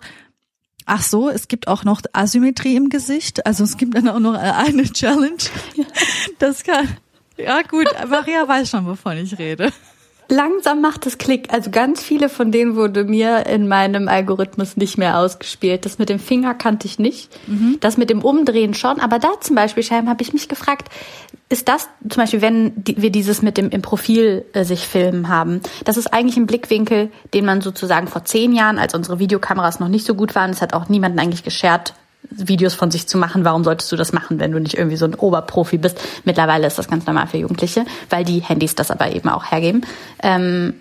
[0.88, 3.44] Ach so, es gibt auch noch Asymmetrie im Gesicht.
[3.44, 5.36] Also es gibt dann auch noch eine Challenge.
[6.38, 6.96] Das kann.
[7.36, 9.72] Ja gut, Maria weiß schon, wovon ich rede.
[10.28, 11.52] Langsam macht es Klick.
[11.52, 15.84] Also ganz viele von denen wurde mir in meinem Algorithmus nicht mehr ausgespielt.
[15.84, 17.30] Das mit dem Finger kannte ich nicht.
[17.46, 17.78] Mhm.
[17.80, 19.00] Das mit dem Umdrehen schon.
[19.00, 20.88] Aber da zum Beispiel, Scheim, habe ich mich gefragt,
[21.48, 25.60] ist das zum Beispiel, wenn wir dieses mit dem im Profil äh, sich filmen haben,
[25.84, 29.88] das ist eigentlich ein Blickwinkel, den man sozusagen vor zehn Jahren, als unsere Videokameras noch
[29.88, 31.94] nicht so gut waren, es hat auch niemanden eigentlich geschert,
[32.30, 33.44] Videos von sich zu machen.
[33.44, 36.00] Warum solltest du das machen, wenn du nicht irgendwie so ein Oberprofi bist?
[36.24, 39.84] Mittlerweile ist das ganz normal für Jugendliche, weil die Handys das aber eben auch hergeben.
[40.22, 40.74] Ähm,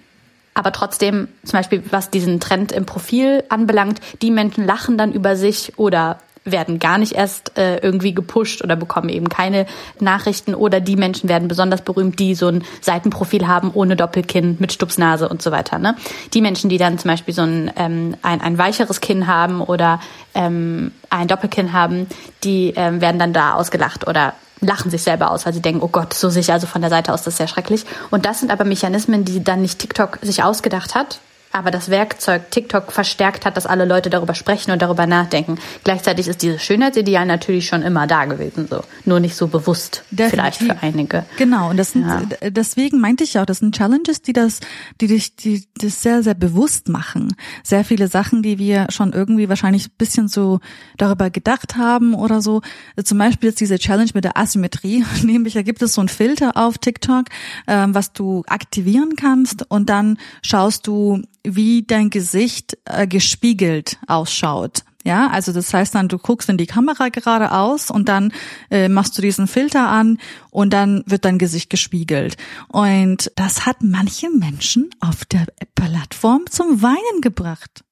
[0.54, 5.36] aber trotzdem, zum Beispiel, was diesen Trend im Profil anbelangt, die Menschen lachen dann über
[5.36, 9.66] sich oder werden gar nicht erst äh, irgendwie gepusht oder bekommen eben keine
[10.00, 14.72] Nachrichten oder die Menschen werden besonders berühmt, die so ein Seitenprofil haben ohne Doppelkinn mit
[14.72, 15.80] Stupsnase und so weiter.
[15.80, 15.96] Ne?
[16.34, 20.00] Die Menschen, die dann zum Beispiel so ein, ähm, ein, ein weicheres Kinn haben oder
[20.36, 22.08] ähm, ein Doppelkinn haben,
[22.44, 25.90] die ähm, werden dann da ausgelacht oder lachen sich selber aus, weil sie denken, oh
[25.90, 27.86] Gott, so ich also von der Seite aus, das ist sehr schrecklich.
[28.12, 31.20] Und das sind aber Mechanismen, die dann nicht TikTok sich ausgedacht hat,
[31.56, 35.58] aber das Werkzeug TikTok verstärkt hat, dass alle Leute darüber sprechen und darüber nachdenken.
[35.86, 40.32] Gleichzeitig ist dieses Schönheitsideal natürlich schon immer da gewesen, so nur nicht so bewusst Definitiv.
[40.32, 41.26] vielleicht für einige.
[41.38, 42.50] Genau und das sind, ja.
[42.50, 44.60] deswegen meinte ich auch, das sind Challenges, die das,
[45.00, 47.36] die dich, die das sehr sehr bewusst machen.
[47.64, 50.60] Sehr viele Sachen, die wir schon irgendwie wahrscheinlich ein bisschen so
[50.98, 52.62] darüber gedacht haben oder so.
[53.02, 56.58] Zum Beispiel jetzt diese Challenge mit der Asymmetrie, nämlich da gibt es so einen Filter
[56.58, 57.28] auf TikTok,
[57.68, 64.84] ähm, was du aktivieren kannst und dann schaust du wie dein Gesicht äh, gespiegelt ausschaut.
[65.06, 68.34] Ja, also das heißt dann, du guckst in die Kamera geradeaus und dann
[68.72, 70.18] äh, machst du diesen Filter an
[70.50, 72.38] und dann wird dein Gesicht gespiegelt.
[72.70, 77.84] Und das hat manche Menschen auf der Plattform zum Weinen gebracht.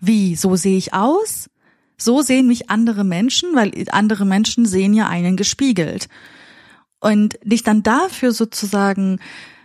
[0.00, 1.50] Wie, so sehe ich aus?
[1.98, 6.08] So sehen mich andere Menschen, weil andere Menschen sehen ja einen gespiegelt.
[6.98, 9.20] Und dich dann dafür sozusagen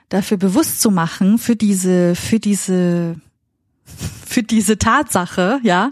[0.10, 3.15] dafür bewusst zu machen, für diese, für diese,
[4.26, 5.91] für diese Tatsache, ja,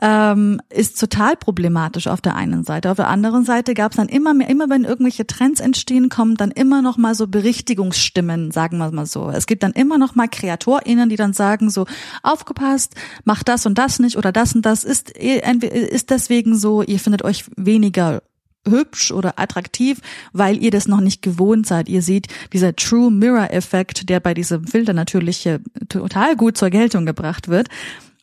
[0.00, 2.90] ähm, ist total problematisch auf der einen Seite.
[2.90, 6.36] Auf der anderen Seite gab es dann immer mehr, immer wenn irgendwelche Trends entstehen, kommen
[6.36, 9.30] dann immer noch mal so Berichtigungsstimmen, sagen wir mal so.
[9.30, 11.86] Es gibt dann immer noch mal KreatorInnen, die dann sagen so,
[12.22, 16.98] aufgepasst, macht das und das nicht oder das und das ist, ist deswegen so, ihr
[16.98, 18.22] findet euch weniger
[18.68, 20.00] hübsch oder attraktiv,
[20.32, 21.88] weil ihr das noch nicht gewohnt seid.
[21.88, 25.48] Ihr seht dieser True Mirror Effekt, der bei diesem Filter natürlich
[25.88, 27.68] total gut zur Geltung gebracht wird.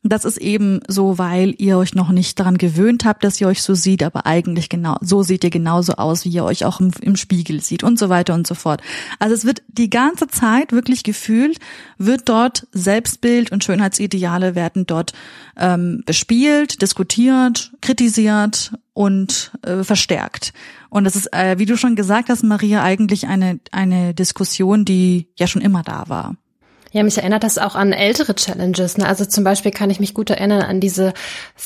[0.05, 3.61] Das ist eben so, weil ihr euch noch nicht daran gewöhnt habt, dass ihr euch
[3.61, 6.91] so sieht, aber eigentlich genau, so seht ihr genauso aus, wie ihr euch auch im,
[6.99, 8.81] im, Spiegel sieht und so weiter und so fort.
[9.19, 11.57] Also es wird die ganze Zeit wirklich gefühlt,
[11.97, 15.13] wird dort Selbstbild und Schönheitsideale werden dort
[15.55, 20.53] ähm, bespielt, diskutiert, kritisiert und äh, verstärkt.
[20.89, 25.29] Und das ist, äh, wie du schon gesagt hast, Maria, eigentlich eine, eine Diskussion, die
[25.37, 26.35] ja schon immer da war.
[26.93, 28.99] Ja, mich erinnert das auch an ältere Challenges.
[28.99, 29.07] Ne?
[29.07, 31.13] Also zum Beispiel kann ich mich gut erinnern an diese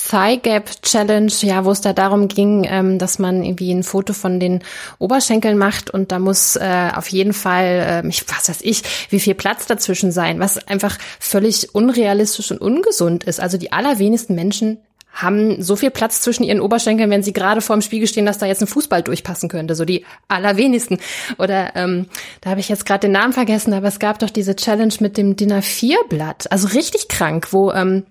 [0.09, 4.13] Thigh Gap Challenge, ja, wo es da darum ging, ähm, dass man irgendwie ein Foto
[4.13, 4.63] von den
[4.99, 9.19] Oberschenkeln macht und da muss äh, auf jeden Fall, äh, ich was weiß ich, wie
[9.19, 13.41] viel Platz dazwischen sein, was einfach völlig unrealistisch und ungesund ist.
[13.41, 14.77] Also die allerwenigsten Menschen
[15.17, 18.37] haben so viel Platz zwischen ihren Oberschenkeln, wenn sie gerade vor dem Spiegel stehen, dass
[18.37, 19.75] da jetzt ein Fußball durchpassen könnte.
[19.75, 20.99] So die allerwenigsten.
[21.37, 22.05] Oder ähm,
[22.41, 25.17] da habe ich jetzt gerade den Namen vergessen, aber es gab doch diese Challenge mit
[25.17, 26.51] dem Dinner 4 Blatt.
[26.51, 28.03] Also richtig krank, wo ähm,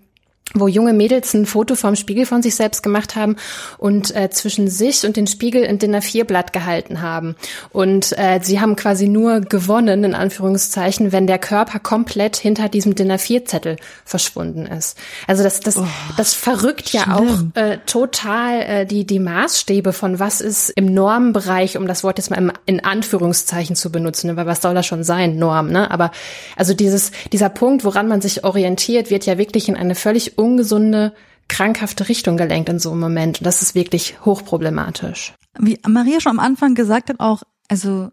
[0.55, 3.37] wo junge Mädels ein Foto vom Spiegel von sich selbst gemacht haben
[3.79, 7.35] und äh, zwischen sich und den Spiegel ein DIN A4-Blatt gehalten haben.
[7.71, 12.95] Und äh, sie haben quasi nur gewonnen, in Anführungszeichen, wenn der Körper komplett hinter diesem
[12.95, 14.97] DIN A4-Zettel verschwunden ist.
[15.27, 17.53] Also das, das, oh, das verrückt ja schlimm.
[17.57, 22.19] auch äh, total äh, die, die Maßstäbe von was ist im Normenbereich, um das Wort
[22.19, 24.37] jetzt mal im, in Anführungszeichen zu benutzen, ne?
[24.37, 25.91] weil was soll das schon sein, Norm, ne?
[25.91, 26.13] Aber
[26.55, 31.15] also dieses, dieser Punkt, woran man sich orientiert, wird ja wirklich in eine völlig ungesunde,
[31.49, 33.39] krankhafte Richtung gelenkt in so einem Moment.
[33.39, 35.35] Und das ist wirklich hochproblematisch.
[35.59, 38.11] Wie Maria schon am Anfang gesagt hat, auch, also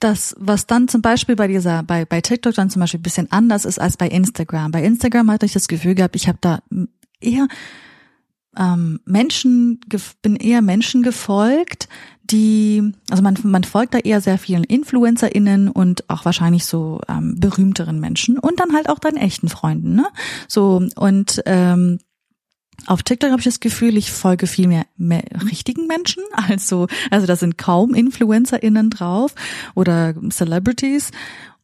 [0.00, 3.30] das, was dann zum Beispiel bei dieser, bei, bei TikTok dann zum Beispiel ein bisschen
[3.30, 4.72] anders ist als bei Instagram.
[4.72, 6.60] Bei Instagram hatte ich das Gefühl gehabt, ich habe da
[7.20, 7.46] eher
[8.56, 9.80] ähm, Menschen,
[10.22, 11.88] bin eher Menschen gefolgt,
[12.32, 17.36] die, also man, man folgt da eher sehr vielen InfluencerInnen und auch wahrscheinlich so ähm,
[17.38, 20.06] berühmteren Menschen und dann halt auch deinen echten Freunden, ne?
[20.48, 21.98] So, und ähm,
[22.86, 26.22] auf TikTok habe ich das Gefühl, ich folge viel mehr, mehr richtigen Menschen.
[26.48, 29.34] Also, also da sind kaum InfluencerInnen drauf
[29.74, 31.10] oder Celebrities.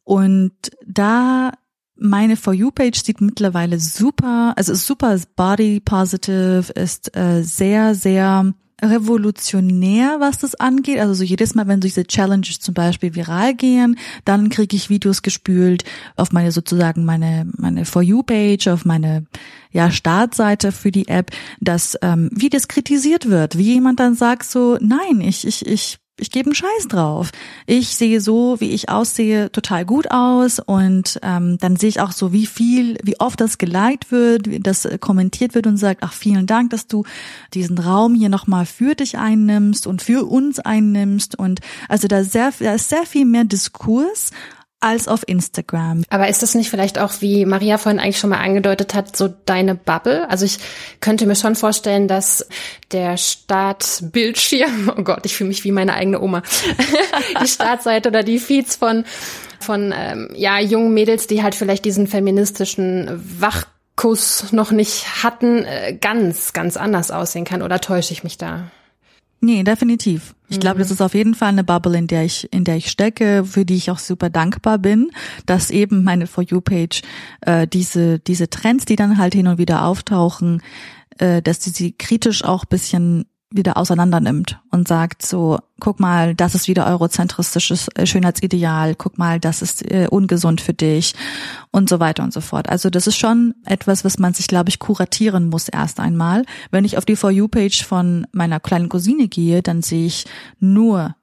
[0.03, 0.53] Und
[0.87, 1.51] da
[1.95, 7.93] meine For You Page sieht mittlerweile super, also ist super body positive, ist äh, sehr,
[7.93, 10.99] sehr revolutionär, was das angeht.
[10.99, 15.21] Also so jedes Mal, wenn diese Challenges zum Beispiel viral gehen, dann kriege ich Videos
[15.21, 15.83] gespült
[16.15, 19.25] auf meine sozusagen meine meine For You Page, auf meine
[19.71, 24.45] ja Startseite für die App, dass ähm, wie das kritisiert wird, wie jemand dann sagt
[24.45, 27.31] so, nein, ich ich ich ich gebe einen Scheiß drauf.
[27.65, 32.11] Ich sehe so, wie ich aussehe, total gut aus und ähm, dann sehe ich auch
[32.11, 36.13] so, wie viel, wie oft das geliked wird, wie das kommentiert wird und sagt, ach
[36.13, 37.03] vielen Dank, dass du
[37.53, 42.51] diesen Raum hier nochmal für dich einnimmst und für uns einnimmst und also da, sehr,
[42.59, 44.31] da ist sehr viel mehr Diskurs
[44.81, 46.03] als auf Instagram.
[46.09, 49.27] Aber ist das nicht vielleicht auch, wie Maria vorhin eigentlich schon mal angedeutet hat, so
[49.27, 50.29] deine Bubble?
[50.29, 50.59] Also ich
[51.01, 52.47] könnte mir schon vorstellen, dass
[52.91, 56.43] der Startbildschirm, oh Gott, ich fühle mich wie meine eigene Oma,
[57.43, 59.05] die Startseite oder die Feeds von
[59.61, 65.97] von ähm, ja jungen Mädels, die halt vielleicht diesen feministischen Wachkuss noch nicht hatten, äh,
[65.99, 67.61] ganz ganz anders aussehen kann.
[67.61, 68.71] Oder täusche ich mich da?
[69.41, 70.35] Nee, definitiv.
[70.49, 70.61] Ich mhm.
[70.61, 73.45] glaube, das ist auf jeden Fall eine Bubble, in der ich, in der ich stecke,
[73.45, 75.11] für die ich auch super dankbar bin,
[75.45, 77.01] dass eben meine For You Page
[77.41, 80.61] äh, diese diese Trends, die dann halt hin und wieder auftauchen,
[81.19, 86.35] äh, dass sie sie kritisch auch bisschen wieder auseinander nimmt und sagt so, guck mal,
[86.35, 91.15] das ist wieder eurozentristisches äh, Schönheitsideal, guck mal, das ist äh, ungesund für dich
[91.71, 92.69] und so weiter und so fort.
[92.69, 96.43] Also das ist schon etwas, was man sich, glaube ich, kuratieren muss erst einmal.
[96.69, 100.25] Wenn ich auf die For You-Page von meiner kleinen Cousine gehe, dann sehe ich
[100.59, 101.15] nur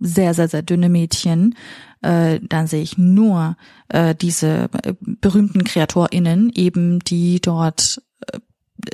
[0.00, 1.54] sehr, sehr, sehr dünne Mädchen,
[2.00, 3.56] äh, dann sehe ich nur
[3.88, 8.00] äh, diese äh, berühmten KreatorInnen, eben die dort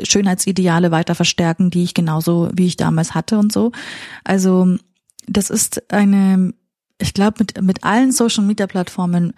[0.02, 3.72] Schönheitsideale weiter verstärken, die ich genauso wie ich damals hatte und so.
[4.24, 4.76] Also
[5.26, 6.54] das ist eine,
[7.00, 9.32] ich glaube, mit, mit allen Social Media Plattformen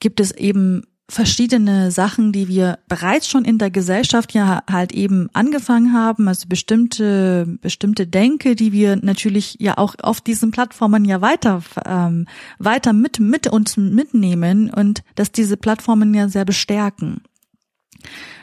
[0.00, 5.28] gibt es eben verschiedene Sachen, die wir bereits schon in der Gesellschaft ja halt eben
[5.34, 11.20] angefangen haben, also bestimmte bestimmte Denke, die wir natürlich ja auch auf diesen Plattformen ja
[11.20, 12.26] weiter ähm,
[12.58, 17.20] weiter mit mit uns mitnehmen und dass diese Plattformen ja sehr bestärken.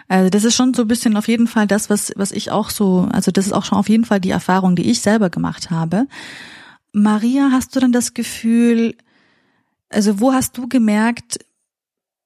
[0.10, 2.72] Also das ist schon so ein bisschen auf jeden Fall das, was, was ich auch
[2.72, 5.70] so, also das ist auch schon auf jeden Fall die Erfahrung, die ich selber gemacht
[5.70, 6.08] habe.
[6.92, 8.96] Maria, hast du dann das Gefühl,
[9.90, 11.40] also wo hast du gemerkt,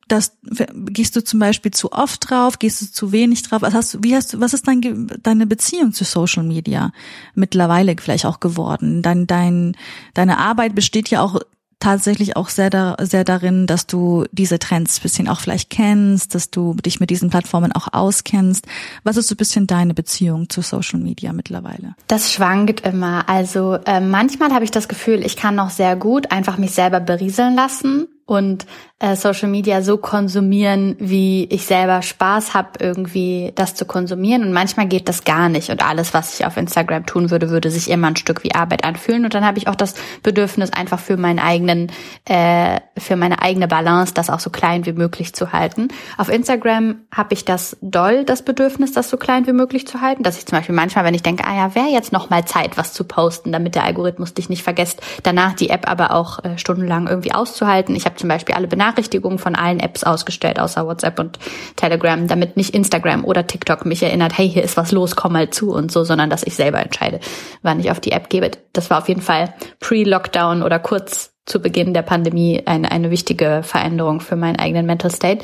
[0.08, 0.38] dass
[0.74, 3.62] gehst du zum Beispiel zu oft drauf, gehst du zu wenig drauf?
[3.62, 6.92] Was hast, wie hast, was ist dein, deine Beziehung zu Social Media
[7.36, 9.02] mittlerweile vielleicht auch geworden?
[9.02, 9.76] Dein, dein,
[10.14, 11.42] deine Arbeit besteht ja auch
[11.84, 16.50] tatsächlich auch sehr, da, sehr darin, dass du diese Trends bisschen auch vielleicht kennst, dass
[16.50, 18.66] du dich mit diesen Plattformen auch auskennst.
[19.04, 21.96] Was ist so ein bisschen deine Beziehung zu Social Media mittlerweile?
[22.08, 23.28] Das schwankt immer.
[23.28, 27.02] Also äh, manchmal habe ich das Gefühl, ich kann noch sehr gut einfach mich selber
[27.02, 28.66] berieseln lassen und
[29.04, 34.44] äh, Social Media so konsumieren, wie ich selber Spaß habe, irgendwie das zu konsumieren.
[34.44, 35.70] Und manchmal geht das gar nicht.
[35.70, 38.86] Und alles, was ich auf Instagram tun würde, würde sich immer ein Stück wie Arbeit
[38.86, 39.26] anfühlen.
[39.26, 41.92] Und dann habe ich auch das Bedürfnis, einfach für meinen eigenen,
[42.24, 45.90] äh, für meine eigene Balance, das auch so klein wie möglich zu halten.
[46.18, 50.24] Auf Instagram habe ich das doll, das Bedürfnis, das so klein wie möglich zu halten.
[50.24, 52.78] Dass ich zum Beispiel manchmal, wenn ich denke, ah ja, wäre jetzt noch mal Zeit,
[52.78, 56.58] was zu posten, damit der Algorithmus dich nicht vergisst, danach die App aber auch äh,
[56.58, 57.98] stundenlang irgendwie auszuhalten.
[57.98, 58.93] Ich habe zum Beispiel alle Benachrichtigungen
[59.38, 61.40] von allen Apps ausgestellt, außer WhatsApp und
[61.76, 65.50] Telegram, damit nicht Instagram oder TikTok mich erinnert, hey, hier ist was los, komm mal
[65.50, 67.20] zu und so, sondern dass ich selber entscheide,
[67.62, 68.52] wann ich auf die App gebe.
[68.74, 73.62] Das war auf jeden Fall pre-Lockdown oder kurz zu Beginn der Pandemie eine, eine wichtige
[73.64, 75.44] Veränderung für meinen eigenen Mental State.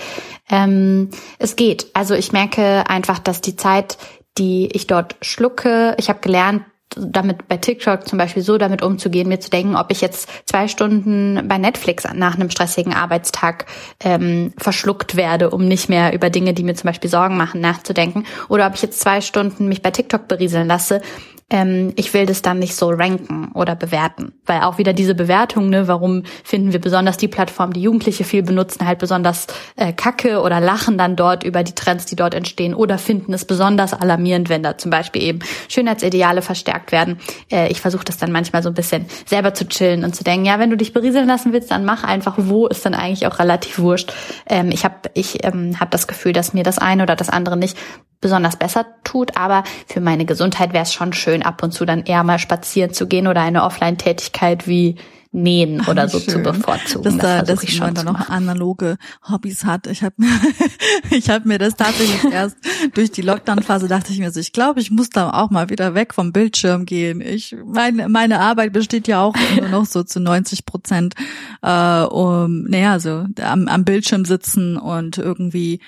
[0.50, 1.10] Ähm,
[1.40, 1.88] es geht.
[1.94, 3.98] Also ich merke einfach, dass die Zeit,
[4.38, 6.64] die ich dort schlucke, ich habe gelernt,
[6.96, 10.68] damit bei TikTok zum Beispiel so damit umzugehen, mir zu denken, ob ich jetzt zwei
[10.68, 13.66] Stunden bei Netflix nach einem stressigen Arbeitstag
[14.00, 18.26] ähm, verschluckt werde, um nicht mehr über Dinge, die mir zum Beispiel Sorgen machen, nachzudenken,
[18.48, 21.02] oder ob ich jetzt zwei Stunden mich bei TikTok berieseln lasse,
[21.50, 24.34] ähm, ich will das dann nicht so ranken oder bewerten.
[24.46, 28.44] Weil auch wieder diese Bewertung, ne, warum finden wir besonders die Plattform, die Jugendliche viel
[28.44, 32.74] benutzen, halt besonders äh, kacke oder lachen dann dort über die Trends, die dort entstehen
[32.74, 37.20] oder finden es besonders alarmierend, wenn da zum Beispiel eben Schönheitsideale verstärkt werden.
[37.52, 40.46] Äh, ich versuche das dann manchmal so ein bisschen selber zu chillen und zu denken,
[40.46, 43.40] ja, wenn du dich berieseln lassen willst, dann mach einfach, wo ist dann eigentlich auch
[43.40, 44.14] relativ wurscht.
[44.48, 47.58] Ähm, ich habe ich ähm, hab das Gefühl, dass mir das eine oder das andere
[47.58, 47.78] nicht
[48.22, 52.04] besonders besser tut, aber für meine Gesundheit wäre es schon schön, ab und zu dann
[52.04, 54.98] eher mal spazieren zu gehen oder eine Offline-Tätigkeit wie
[55.32, 56.30] Nähen oder so Schön.
[56.30, 57.04] zu bevorzugen.
[57.04, 58.98] Dass das da, dass ich man da noch analoge
[59.30, 59.86] Hobbys hat.
[59.86, 60.16] Ich habe
[61.12, 62.58] ich hab mir das tatsächlich erst
[62.96, 65.94] durch die Lockdown-Phase dachte ich mir so, ich glaube, ich muss da auch mal wieder
[65.94, 67.22] weg vom Bildschirm gehen.
[67.22, 71.14] Ich meine, meine Arbeit besteht ja auch nur noch so zu 90 Prozent
[71.62, 75.80] äh, um, naja, so am, am Bildschirm sitzen und irgendwie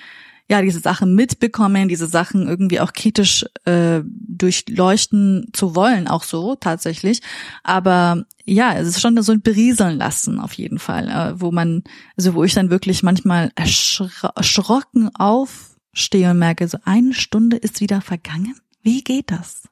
[0.48, 6.56] ja diese Sachen mitbekommen, diese Sachen irgendwie auch kritisch äh, durchleuchten zu wollen, auch so
[6.56, 7.20] tatsächlich.
[7.62, 11.84] Aber ja, es ist schon so ein Berieseln lassen auf jeden Fall, äh, wo man,
[12.16, 18.00] also wo ich dann wirklich manchmal erschrocken aufstehe und merke, so eine Stunde ist wieder
[18.00, 18.54] vergangen.
[18.82, 19.62] Wie geht das?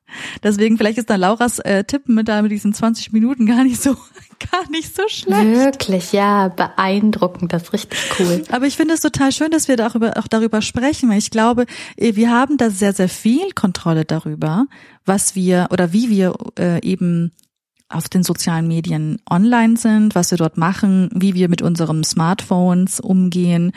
[0.43, 3.83] Deswegen vielleicht ist da Lauras äh, Tipp mit da mit diesen 20 Minuten gar nicht
[3.83, 3.97] so
[4.53, 5.47] gar nicht so schlecht.
[5.47, 8.45] Wirklich, ja, beeindruckend, das ist richtig cool.
[8.51, 11.67] Aber ich finde es total schön, dass wir darüber auch darüber sprechen, weil ich glaube,
[11.97, 14.67] äh, wir haben da sehr sehr viel Kontrolle darüber,
[15.05, 17.33] was wir oder wie wir äh, eben
[17.91, 23.01] auf den sozialen Medien online sind, was wir dort machen, wie wir mit unserem Smartphones
[23.01, 23.73] umgehen.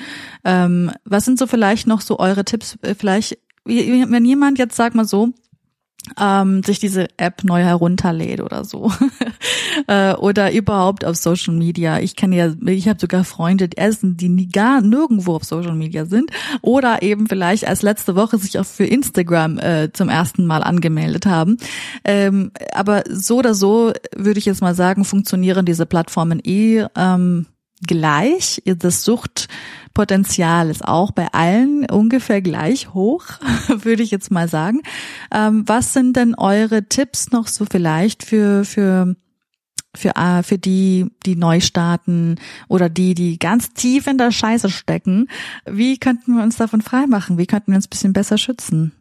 [0.46, 2.78] Ähm, was sind so vielleicht noch so eure Tipps?
[2.84, 5.34] Äh, vielleicht wenn jemand jetzt, sag mal so,
[6.20, 8.92] ähm, sich diese App neu herunterlädt oder so
[9.88, 12.00] äh, oder überhaupt auf Social Media.
[12.00, 15.76] Ich kenne ja, ich habe sogar Freunde, die essen, die nie, gar nirgendwo auf Social
[15.76, 20.46] Media sind oder eben vielleicht als letzte Woche sich auch für Instagram äh, zum ersten
[20.46, 21.58] Mal angemeldet haben.
[22.04, 27.46] Ähm, aber so oder so würde ich jetzt mal sagen, funktionieren diese Plattformen eh ähm,
[27.86, 28.62] gleich.
[28.66, 29.04] Das
[29.94, 33.26] Suchtpotenzial ist auch bei allen ungefähr gleich hoch,
[33.68, 34.82] würde ich jetzt mal sagen.
[35.32, 39.16] Ähm, was sind denn eure Tipps noch so vielleicht für, für,
[39.96, 44.70] für, äh, für die, die neu starten oder die, die ganz tief in der Scheiße
[44.70, 45.30] stecken?
[45.66, 47.38] Wie könnten wir uns davon freimachen?
[47.38, 48.94] Wie könnten wir uns ein bisschen besser schützen?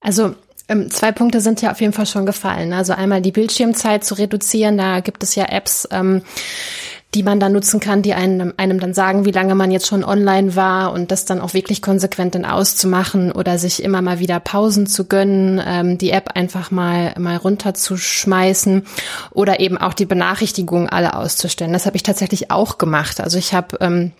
[0.00, 0.36] Also
[0.68, 2.72] ähm, zwei Punkte sind ja auf jeden Fall schon gefallen.
[2.72, 4.78] Also einmal die Bildschirmzeit zu reduzieren.
[4.78, 6.22] Da gibt es ja Apps, ähm,
[7.14, 10.04] die man dann nutzen kann, die einem, einem dann sagen, wie lange man jetzt schon
[10.04, 14.38] online war und das dann auch wirklich konsequent dann auszumachen oder sich immer mal wieder
[14.38, 18.86] Pausen zu gönnen, ähm, die App einfach mal, mal runterzuschmeißen
[19.32, 21.72] oder eben auch die Benachrichtigungen alle auszustellen.
[21.72, 23.20] Das habe ich tatsächlich auch gemacht.
[23.20, 24.12] Also ich habe ähm,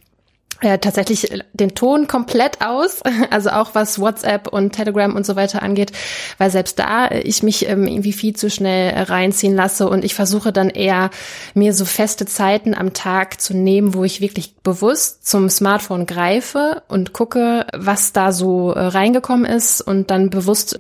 [0.60, 3.00] äh, tatsächlich den Ton komplett aus,
[3.30, 5.92] also auch was WhatsApp und Telegram und so weiter angeht,
[6.38, 10.52] weil selbst da ich mich ähm, irgendwie viel zu schnell reinziehen lasse und ich versuche
[10.52, 11.10] dann eher
[11.54, 16.82] mir so feste Zeiten am Tag zu nehmen, wo ich wirklich bewusst zum Smartphone greife
[16.88, 20.78] und gucke, was da so äh, reingekommen ist und dann bewusst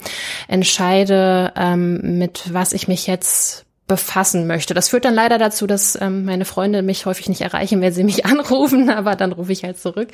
[0.48, 4.72] entscheide, ähm, mit was ich mich jetzt befassen möchte.
[4.72, 8.04] Das führt dann leider dazu, dass ähm, meine Freunde mich häufig nicht erreichen, wenn sie
[8.04, 10.10] mich anrufen, aber dann rufe ich halt zurück.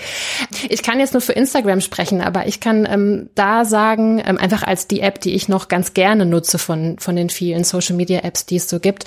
[0.71, 4.63] Ich kann jetzt nur für Instagram sprechen, aber ich kann ähm, da sagen, ähm, einfach
[4.63, 8.21] als die App, die ich noch ganz gerne nutze von, von den vielen Social Media
[8.21, 9.05] Apps, die es so gibt,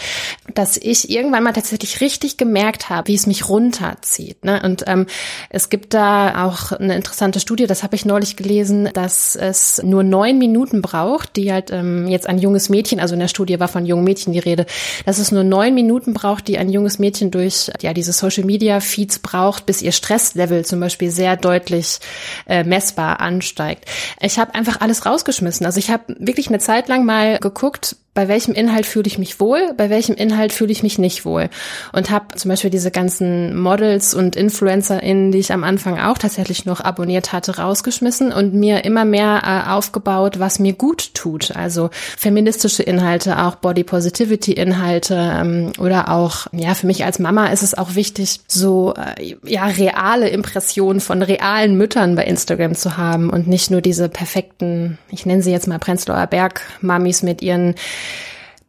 [0.53, 4.45] dass ich irgendwann mal tatsächlich richtig gemerkt habe, wie es mich runterzieht.
[4.45, 4.61] Ne?
[4.63, 5.07] Und ähm,
[5.49, 10.03] es gibt da auch eine interessante Studie, das habe ich neulich gelesen, dass es nur
[10.03, 13.67] neun Minuten braucht, die halt ähm, jetzt ein junges Mädchen, also in der Studie war
[13.67, 14.66] von jungen Mädchen die Rede, rede,
[15.05, 18.80] dass es nur neun Minuten braucht, die ein junges Mädchen durch ja diese Social Media
[18.80, 21.99] Feeds braucht, bis ihr Stresslevel zum Beispiel sehr deutlich
[22.47, 23.86] äh, messbar ansteigt.
[24.22, 25.66] Ich habe einfach alles rausgeschmissen.
[25.66, 29.39] Also ich habe wirklich eine Zeit lang mal geguckt, bei welchem Inhalt fühle ich mich
[29.39, 31.49] wohl, bei welchem Inhalt fühle ich mich nicht wohl.
[31.93, 36.65] Und habe zum Beispiel diese ganzen Models und InfluencerInnen, die ich am Anfang auch tatsächlich
[36.65, 41.55] noch abonniert hatte, rausgeschmissen und mir immer mehr äh, aufgebaut, was mir gut tut.
[41.55, 47.47] Also feministische Inhalte, auch Body Positivity Inhalte ähm, oder auch, ja, für mich als Mama
[47.47, 52.97] ist es auch wichtig, so äh, ja reale Impressionen von realen Müttern bei Instagram zu
[52.97, 57.41] haben und nicht nur diese perfekten, ich nenne sie jetzt mal Prenzlauer Berg Mamis mit
[57.41, 57.76] ihren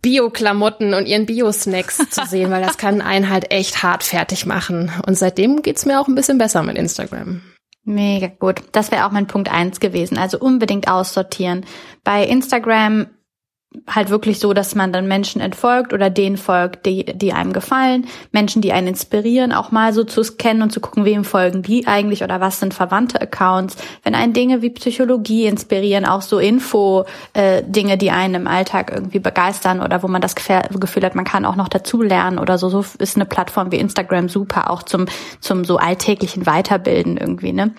[0.03, 4.91] Bio-Klamotten und ihren Bio-Snacks zu sehen, weil das kann einen halt echt hart fertig machen.
[5.07, 7.43] Und seitdem geht's mir auch ein bisschen besser mit Instagram.
[7.85, 8.63] Mega gut.
[8.73, 10.17] Das wäre auch mein Punkt eins gewesen.
[10.17, 11.67] Also unbedingt aussortieren.
[12.05, 13.09] Bei Instagram
[13.87, 18.07] halt wirklich so, dass man dann Menschen entfolgt oder denen folgt, die, die einem gefallen,
[18.33, 21.87] Menschen, die einen inspirieren, auch mal so zu scannen und zu gucken, wem folgen die
[21.87, 23.77] eigentlich oder was sind verwandte Accounts.
[24.03, 27.05] Wenn einen Dinge wie Psychologie inspirieren, auch so Info,
[27.35, 31.45] äh, die einen im Alltag irgendwie begeistern oder wo man das Gefühl hat, man kann
[31.45, 35.07] auch noch dazu lernen oder so, so ist eine Plattform wie Instagram super auch zum,
[35.41, 37.73] zum so alltäglichen Weiterbilden irgendwie, ne?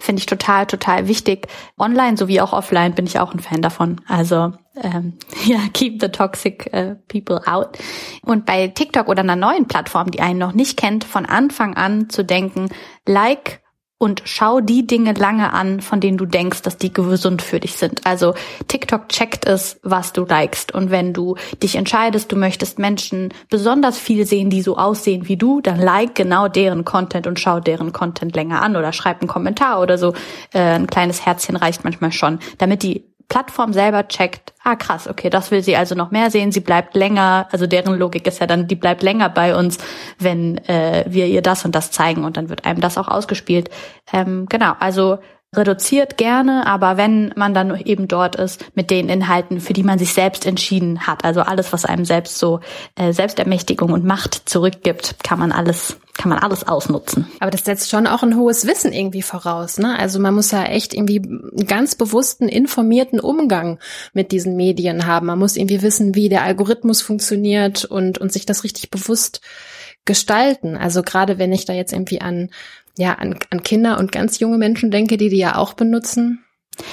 [0.00, 1.46] Finde ich total, total wichtig.
[1.78, 4.00] Online sowie auch offline bin ich auch ein Fan davon.
[4.08, 7.78] Also ähm, ja, keep the toxic uh, people out.
[8.22, 12.08] Und bei TikTok oder einer neuen Plattform, die einen noch nicht kennt, von Anfang an
[12.08, 12.70] zu denken,
[13.06, 13.60] like
[14.02, 17.76] und schau die Dinge lange an, von denen du denkst, dass die gesund für dich
[17.76, 18.06] sind.
[18.06, 18.32] Also
[18.66, 20.72] TikTok checkt es, was du likest.
[20.72, 25.36] Und wenn du dich entscheidest, du möchtest Menschen besonders viel sehen, die so aussehen wie
[25.36, 29.28] du, dann like genau deren Content und schau deren Content länger an oder schreib einen
[29.28, 30.14] Kommentar oder so.
[30.54, 35.30] Äh, ein kleines Herzchen reicht manchmal schon, damit die Plattform selber checkt, ah krass, okay,
[35.30, 38.46] das will sie also noch mehr sehen, sie bleibt länger, also deren Logik ist ja
[38.48, 39.78] dann, die bleibt länger bei uns,
[40.18, 43.70] wenn äh, wir ihr das und das zeigen und dann wird einem das auch ausgespielt.
[44.12, 45.20] Ähm, genau, also
[45.54, 49.98] reduziert gerne, aber wenn man dann eben dort ist mit den Inhalten, für die man
[49.98, 52.60] sich selbst entschieden hat, also alles, was einem selbst so
[52.94, 57.26] äh, Selbstermächtigung und Macht zurückgibt, kann man alles kann man alles ausnutzen.
[57.40, 59.98] Aber das setzt schon auch ein hohes Wissen irgendwie voraus, ne?
[59.98, 63.78] Also man muss ja echt irgendwie einen ganz bewussten, informierten Umgang
[64.12, 65.28] mit diesen Medien haben.
[65.28, 69.40] Man muss irgendwie wissen, wie der Algorithmus funktioniert und und sich das richtig bewusst
[70.04, 70.76] gestalten.
[70.76, 72.50] Also gerade wenn ich da jetzt irgendwie an
[72.98, 76.44] ja, an, an Kinder und ganz junge Menschen denke, die die ja auch benutzen?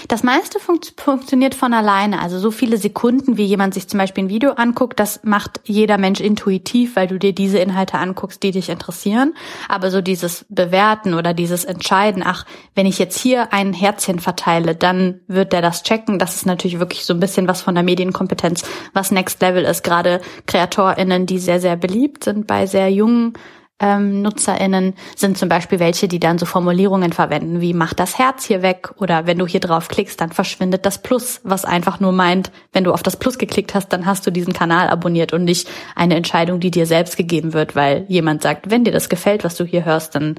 [0.07, 2.21] Das meiste fun funktioniert von alleine.
[2.21, 5.97] Also so viele Sekunden, wie jemand sich zum Beispiel ein Video anguckt, das macht jeder
[5.97, 9.33] Mensch intuitiv, weil du dir diese Inhalte anguckst, die dich interessieren.
[9.69, 12.45] Aber so dieses Bewerten oder dieses Entscheiden, ach,
[12.75, 16.19] wenn ich jetzt hier ein Herzchen verteile, dann wird der das checken.
[16.19, 19.83] Das ist natürlich wirklich so ein bisschen was von der Medienkompetenz, was Next Level ist.
[19.83, 23.33] Gerade KreatorInnen, die sehr, sehr beliebt sind bei sehr jungen
[23.79, 28.45] ähm, NutzerInnen sind zum Beispiel welche, die dann so Formulierungen verwenden wie mach das Herz
[28.45, 32.11] hier weg oder wenn du hier drauf klickst, dann verschwindet das Plus, was einfach nur
[32.11, 35.43] meint, wenn du auf das Plus geklickt hast, dann hast du diesen Kanal abonniert und
[35.43, 39.43] nicht eine Entscheidung, die dir selbst gegeben wird, weil jemand sagt, wenn dir das gefällt,
[39.43, 40.35] was du hier hörst, dann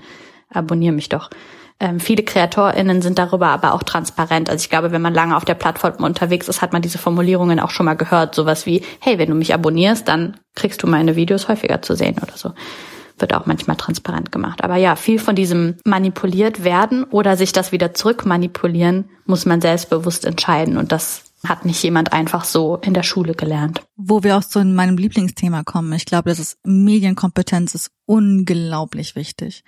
[0.53, 1.31] abonniere mich doch.
[1.81, 4.51] Ähm, viele KreatorInnen sind darüber aber auch transparent.
[4.51, 7.61] Also ich glaube, wenn man lange auf der Plattform unterwegs ist, hat man diese Formulierungen
[7.61, 8.35] auch schon mal gehört.
[8.35, 12.17] Sowas wie, hey, wenn du mich abonnierst, dann kriegst du meine Videos häufiger zu sehen
[12.21, 12.53] oder so
[13.21, 14.63] wird auch manchmal transparent gemacht.
[14.63, 19.61] Aber ja, viel von diesem manipuliert werden oder sich das wieder zurück manipulieren, muss man
[19.61, 20.77] selbstbewusst entscheiden.
[20.77, 23.83] Und das hat nicht jemand einfach so in der Schule gelernt.
[23.97, 25.93] Wo wir auch zu meinem Lieblingsthema kommen.
[25.93, 29.63] Ich glaube, das ist Medienkompetenz ist unglaublich wichtig.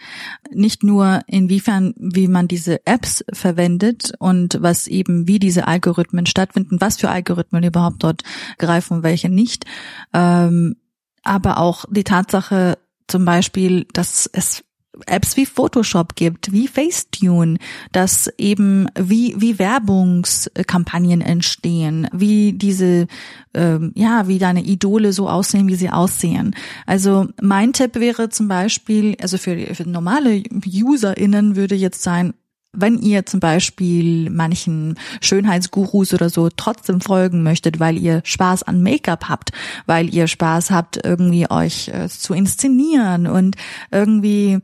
[0.50, 6.80] Nicht nur inwiefern, wie man diese Apps verwendet und was eben, wie diese Algorithmen stattfinden,
[6.80, 8.22] was für Algorithmen überhaupt dort
[8.58, 9.64] greifen, welche nicht,
[10.12, 10.76] ähm,
[11.22, 12.78] aber auch die Tatsache,
[13.10, 14.62] zum Beispiel, dass es
[15.06, 17.58] Apps wie Photoshop gibt, wie Facetune,
[17.92, 23.06] dass eben wie wie Werbungskampagnen entstehen, wie diese
[23.54, 26.54] ähm, ja wie deine Idole so aussehen, wie sie aussehen.
[26.86, 32.34] Also mein Tipp wäre zum Beispiel, also für, für normale UserInnen würde jetzt sein,
[32.72, 38.82] wenn ihr zum Beispiel manchen Schönheitsgurus oder so trotzdem folgen möchtet, weil ihr Spaß an
[38.82, 39.50] Make-up habt,
[39.86, 43.56] weil ihr Spaß habt, irgendwie euch äh, zu inszenieren und
[43.90, 44.58] irgendwie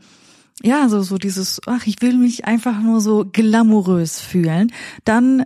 [0.63, 4.73] ja, so, so dieses, ach, ich will mich einfach nur so glamourös fühlen,
[5.05, 5.45] dann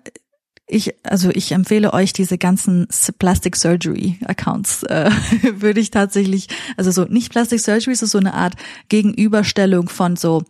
[0.73, 2.87] ich, also ich empfehle euch diese ganzen
[3.19, 5.11] Plastic Surgery Accounts, äh,
[5.55, 6.47] würde ich tatsächlich,
[6.77, 8.55] also so nicht Plastic Surgery, ist so eine Art
[8.89, 10.45] Gegenüberstellung von so,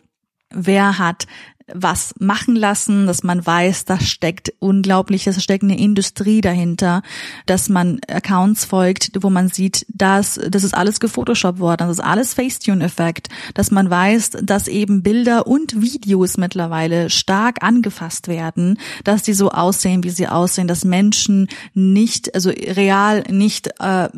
[0.51, 1.25] wer hat
[1.73, 7.01] was machen lassen, dass man weiß, da steckt unglaublich, da steckt eine Industrie dahinter,
[7.45, 12.03] dass man Accounts folgt, wo man sieht, dass das ist alles gefotoshoppt worden, das ist
[12.03, 19.23] alles Facetune-Effekt, dass man weiß, dass eben Bilder und Videos mittlerweile stark angefasst werden, dass
[19.23, 24.09] die so aussehen, wie sie aussehen, dass Menschen nicht, also real nicht äh,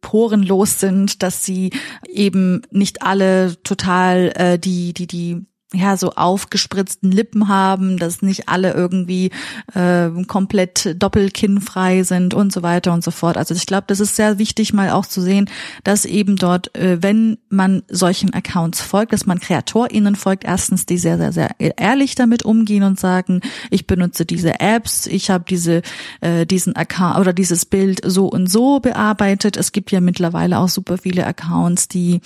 [0.00, 1.70] porenlos sind, dass sie
[2.08, 8.48] eben nicht alle total äh, die die die ja so aufgespritzten Lippen haben, dass nicht
[8.48, 9.30] alle irgendwie
[9.74, 13.36] äh, komplett doppelkinnfrei sind und so weiter und so fort.
[13.36, 15.48] Also ich glaube, das ist sehr wichtig, mal auch zu sehen,
[15.84, 20.98] dass eben dort, äh, wenn man solchen Accounts folgt, dass man KreatorInnen folgt, erstens, die
[20.98, 25.82] sehr, sehr, sehr ehrlich damit umgehen und sagen, ich benutze diese Apps, ich habe diese
[26.20, 29.56] äh, diesen Account oder dieses Bild so und so bearbeitet.
[29.56, 32.20] Es gibt ja mittlerweile auch super viele Accounts, die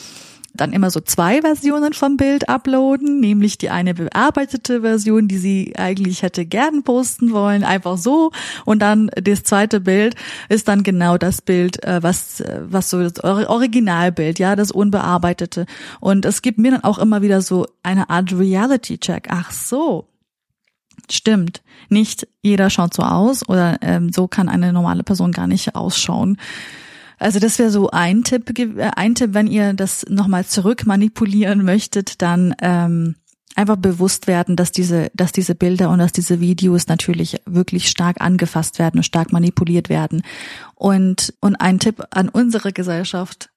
[0.61, 5.75] dann immer so zwei Versionen vom Bild uploaden, nämlich die eine bearbeitete Version, die sie
[5.77, 8.33] eigentlich hätte gern posten wollen, einfach so.
[8.65, 10.15] Und dann das zweite Bild
[10.49, 15.67] ist dann genau das Bild, äh, was, äh, was so das Originalbild, ja, das unbearbeitete.
[16.01, 19.29] Und es gibt mir dann auch immer wieder so eine Art Reality-Check.
[19.31, 20.09] Ach so,
[21.11, 21.63] Stimmt.
[21.89, 26.39] Nicht jeder schaut so aus oder ähm, so kann eine normale Person gar nicht ausschauen.
[27.19, 31.65] Also das wäre so ein Tipp, äh, ein Tipp, wenn ihr das nochmal zurück manipulieren
[31.65, 33.17] möchtet, dann ähm,
[33.55, 38.21] einfach bewusst werden, dass diese, dass diese Bilder und dass diese Videos natürlich wirklich stark
[38.21, 40.23] angefasst werden und stark manipuliert werden.
[40.75, 43.51] Und, und ein Tipp an unsere Gesellschaft,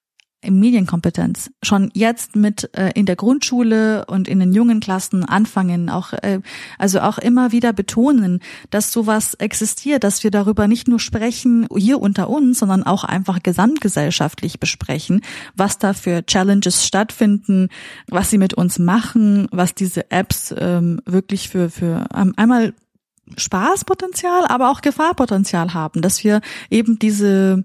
[0.48, 6.12] Medienkompetenz schon jetzt mit äh, in der Grundschule und in den jungen Klassen anfangen, auch
[6.14, 6.40] äh,
[6.78, 12.00] also auch immer wieder betonen, dass sowas existiert, dass wir darüber nicht nur sprechen hier
[12.00, 15.20] unter uns, sondern auch einfach gesamtgesellschaftlich besprechen,
[15.54, 17.68] was da für Challenges stattfinden,
[18.08, 22.72] was sie mit uns machen, was diese Apps ähm, wirklich für für ähm, einmal
[23.36, 27.64] Spaßpotenzial, aber auch Gefahrpotenzial haben, dass wir eben diese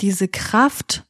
[0.00, 1.04] diese Kraft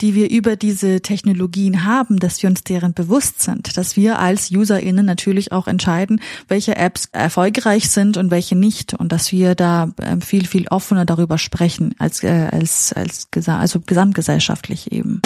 [0.00, 4.50] die wir über diese Technologien haben, dass wir uns deren bewusst sind, dass wir als
[4.50, 9.92] UserInnen natürlich auch entscheiden, welche Apps erfolgreich sind und welche nicht und dass wir da
[10.02, 15.22] ähm, viel, viel offener darüber sprechen als, äh, als, als, also gesamtgesellschaftlich eben.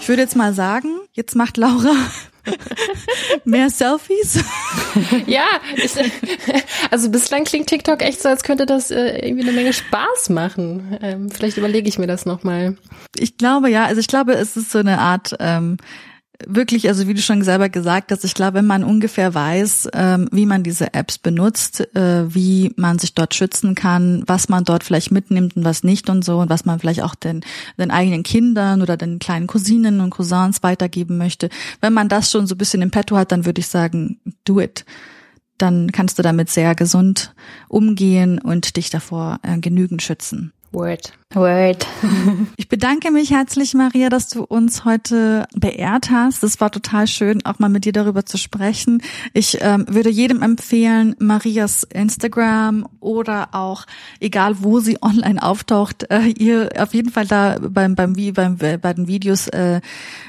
[0.00, 1.92] Ich würde jetzt mal sagen, jetzt macht Laura
[3.44, 4.44] mehr Selfies.
[5.26, 5.92] ja, ich,
[6.90, 10.98] also bislang klingt TikTok echt so, als könnte das äh, irgendwie eine Menge Spaß machen.
[11.02, 12.76] Ähm, vielleicht überlege ich mir das nochmal.
[13.18, 15.78] Ich glaube ja, also ich glaube, es ist so eine Art ähm,
[16.44, 20.28] wirklich, also wie du schon selber gesagt hast, ich glaube, wenn man ungefähr weiß, ähm,
[20.32, 24.84] wie man diese Apps benutzt, äh, wie man sich dort schützen kann, was man dort
[24.84, 27.42] vielleicht mitnimmt und was nicht und so und was man vielleicht auch den,
[27.78, 31.48] den eigenen Kindern oder den kleinen Cousinen und Cousins weitergeben möchte.
[31.80, 34.60] Wenn man das schon so ein bisschen im Petto hat, dann würde ich sagen, do
[34.60, 34.84] it.
[35.58, 37.34] Dann kannst du damit sehr gesund
[37.68, 40.52] umgehen und dich davor äh, genügend schützen.
[40.76, 41.14] Word.
[41.32, 41.86] Word.
[42.58, 46.42] Ich bedanke mich herzlich, Maria, dass du uns heute beehrt hast.
[46.42, 49.02] Es war total schön, auch mal mit dir darüber zu sprechen.
[49.32, 53.86] Ich ähm, würde jedem empfehlen, Marias Instagram oder auch,
[54.20, 58.58] egal wo sie online auftaucht, äh, ihr auf jeden Fall da beim, beim, wie beim,
[58.58, 59.80] bei den Videos äh,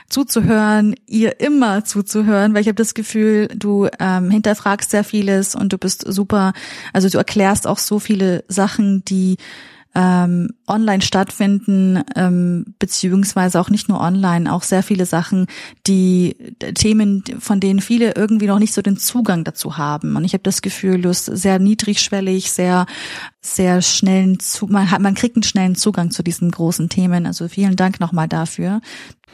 [0.09, 5.73] zuzuhören, ihr immer zuzuhören, weil ich habe das Gefühl, du ähm, hinterfragst sehr vieles und
[5.73, 6.53] du bist super,
[6.93, 9.37] also du erklärst auch so viele Sachen, die
[9.97, 15.47] ähm, online stattfinden, ähm, beziehungsweise auch nicht nur online, auch sehr viele Sachen,
[15.87, 16.35] die
[16.75, 20.15] Themen, von denen viele irgendwie noch nicht so den Zugang dazu haben.
[20.15, 22.85] Und ich habe das Gefühl, du bist sehr niedrigschwellig, sehr,
[23.41, 24.37] sehr schnellen,
[24.67, 27.25] man hat, man kriegt einen schnellen Zugang zu diesen großen Themen.
[27.25, 28.81] Also vielen Dank nochmal dafür.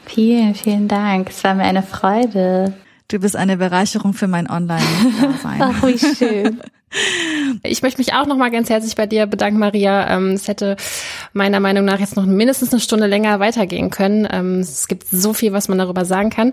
[0.06, 1.28] Vielen, vielen Dank.
[1.28, 2.72] Es war mir eine Freude.
[3.08, 5.60] Du bist eine Bereicherung für mein Online-Dasein.
[5.60, 6.60] Ach, wie schön.
[7.62, 10.08] Ich möchte mich auch noch mal ganz herzlich bei dir bedanken, Maria.
[10.10, 10.76] Ähm, es hätte
[11.32, 14.28] meiner Meinung nach jetzt noch mindestens eine Stunde länger weitergehen können.
[14.30, 16.52] Ähm, es gibt so viel, was man darüber sagen kann.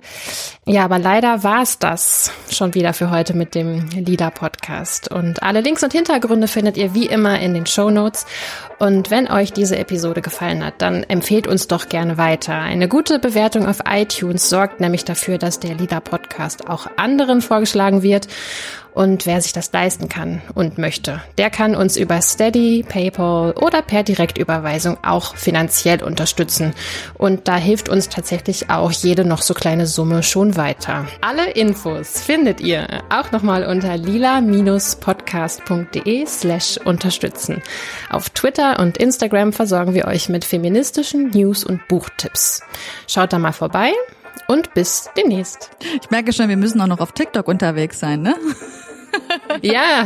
[0.66, 5.12] Ja, aber leider war es das schon wieder für heute mit dem LIDA-Podcast.
[5.12, 8.26] Und alle Links und Hintergründe findet ihr wie immer in den Show Notes.
[8.80, 12.56] Und wenn euch diese Episode gefallen hat, dann empfehlt uns doch gerne weiter.
[12.56, 18.28] Eine gute Bewertung auf iTunes sorgt nämlich dafür, dass der LIDA-Podcast auch anderen vorgeschlagen wird.
[18.94, 23.82] Und wer sich das leisten kann und möchte, der kann uns über Steady, PayPal oder
[23.82, 26.74] per Direktüberweisung auch finanziell unterstützen.
[27.14, 31.08] Und da hilft uns tatsächlich auch jede noch so kleine Summe schon weiter.
[31.22, 37.62] Alle Infos findet ihr auch nochmal unter lila-podcast.de slash unterstützen.
[38.10, 42.62] Auf Twitter und Instagram versorgen wir euch mit feministischen News und Buchtipps.
[43.08, 43.94] Schaut da mal vorbei
[44.48, 45.72] und bis demnächst.
[46.02, 48.36] Ich merke schon, wir müssen auch noch auf TikTok unterwegs sein, ne?
[49.62, 50.06] ja.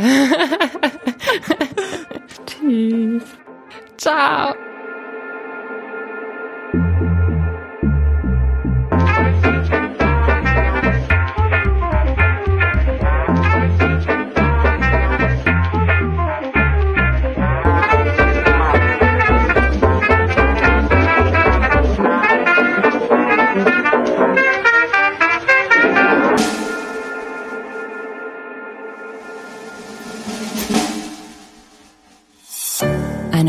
[2.46, 3.22] Tschüss.
[3.96, 4.54] Ciao.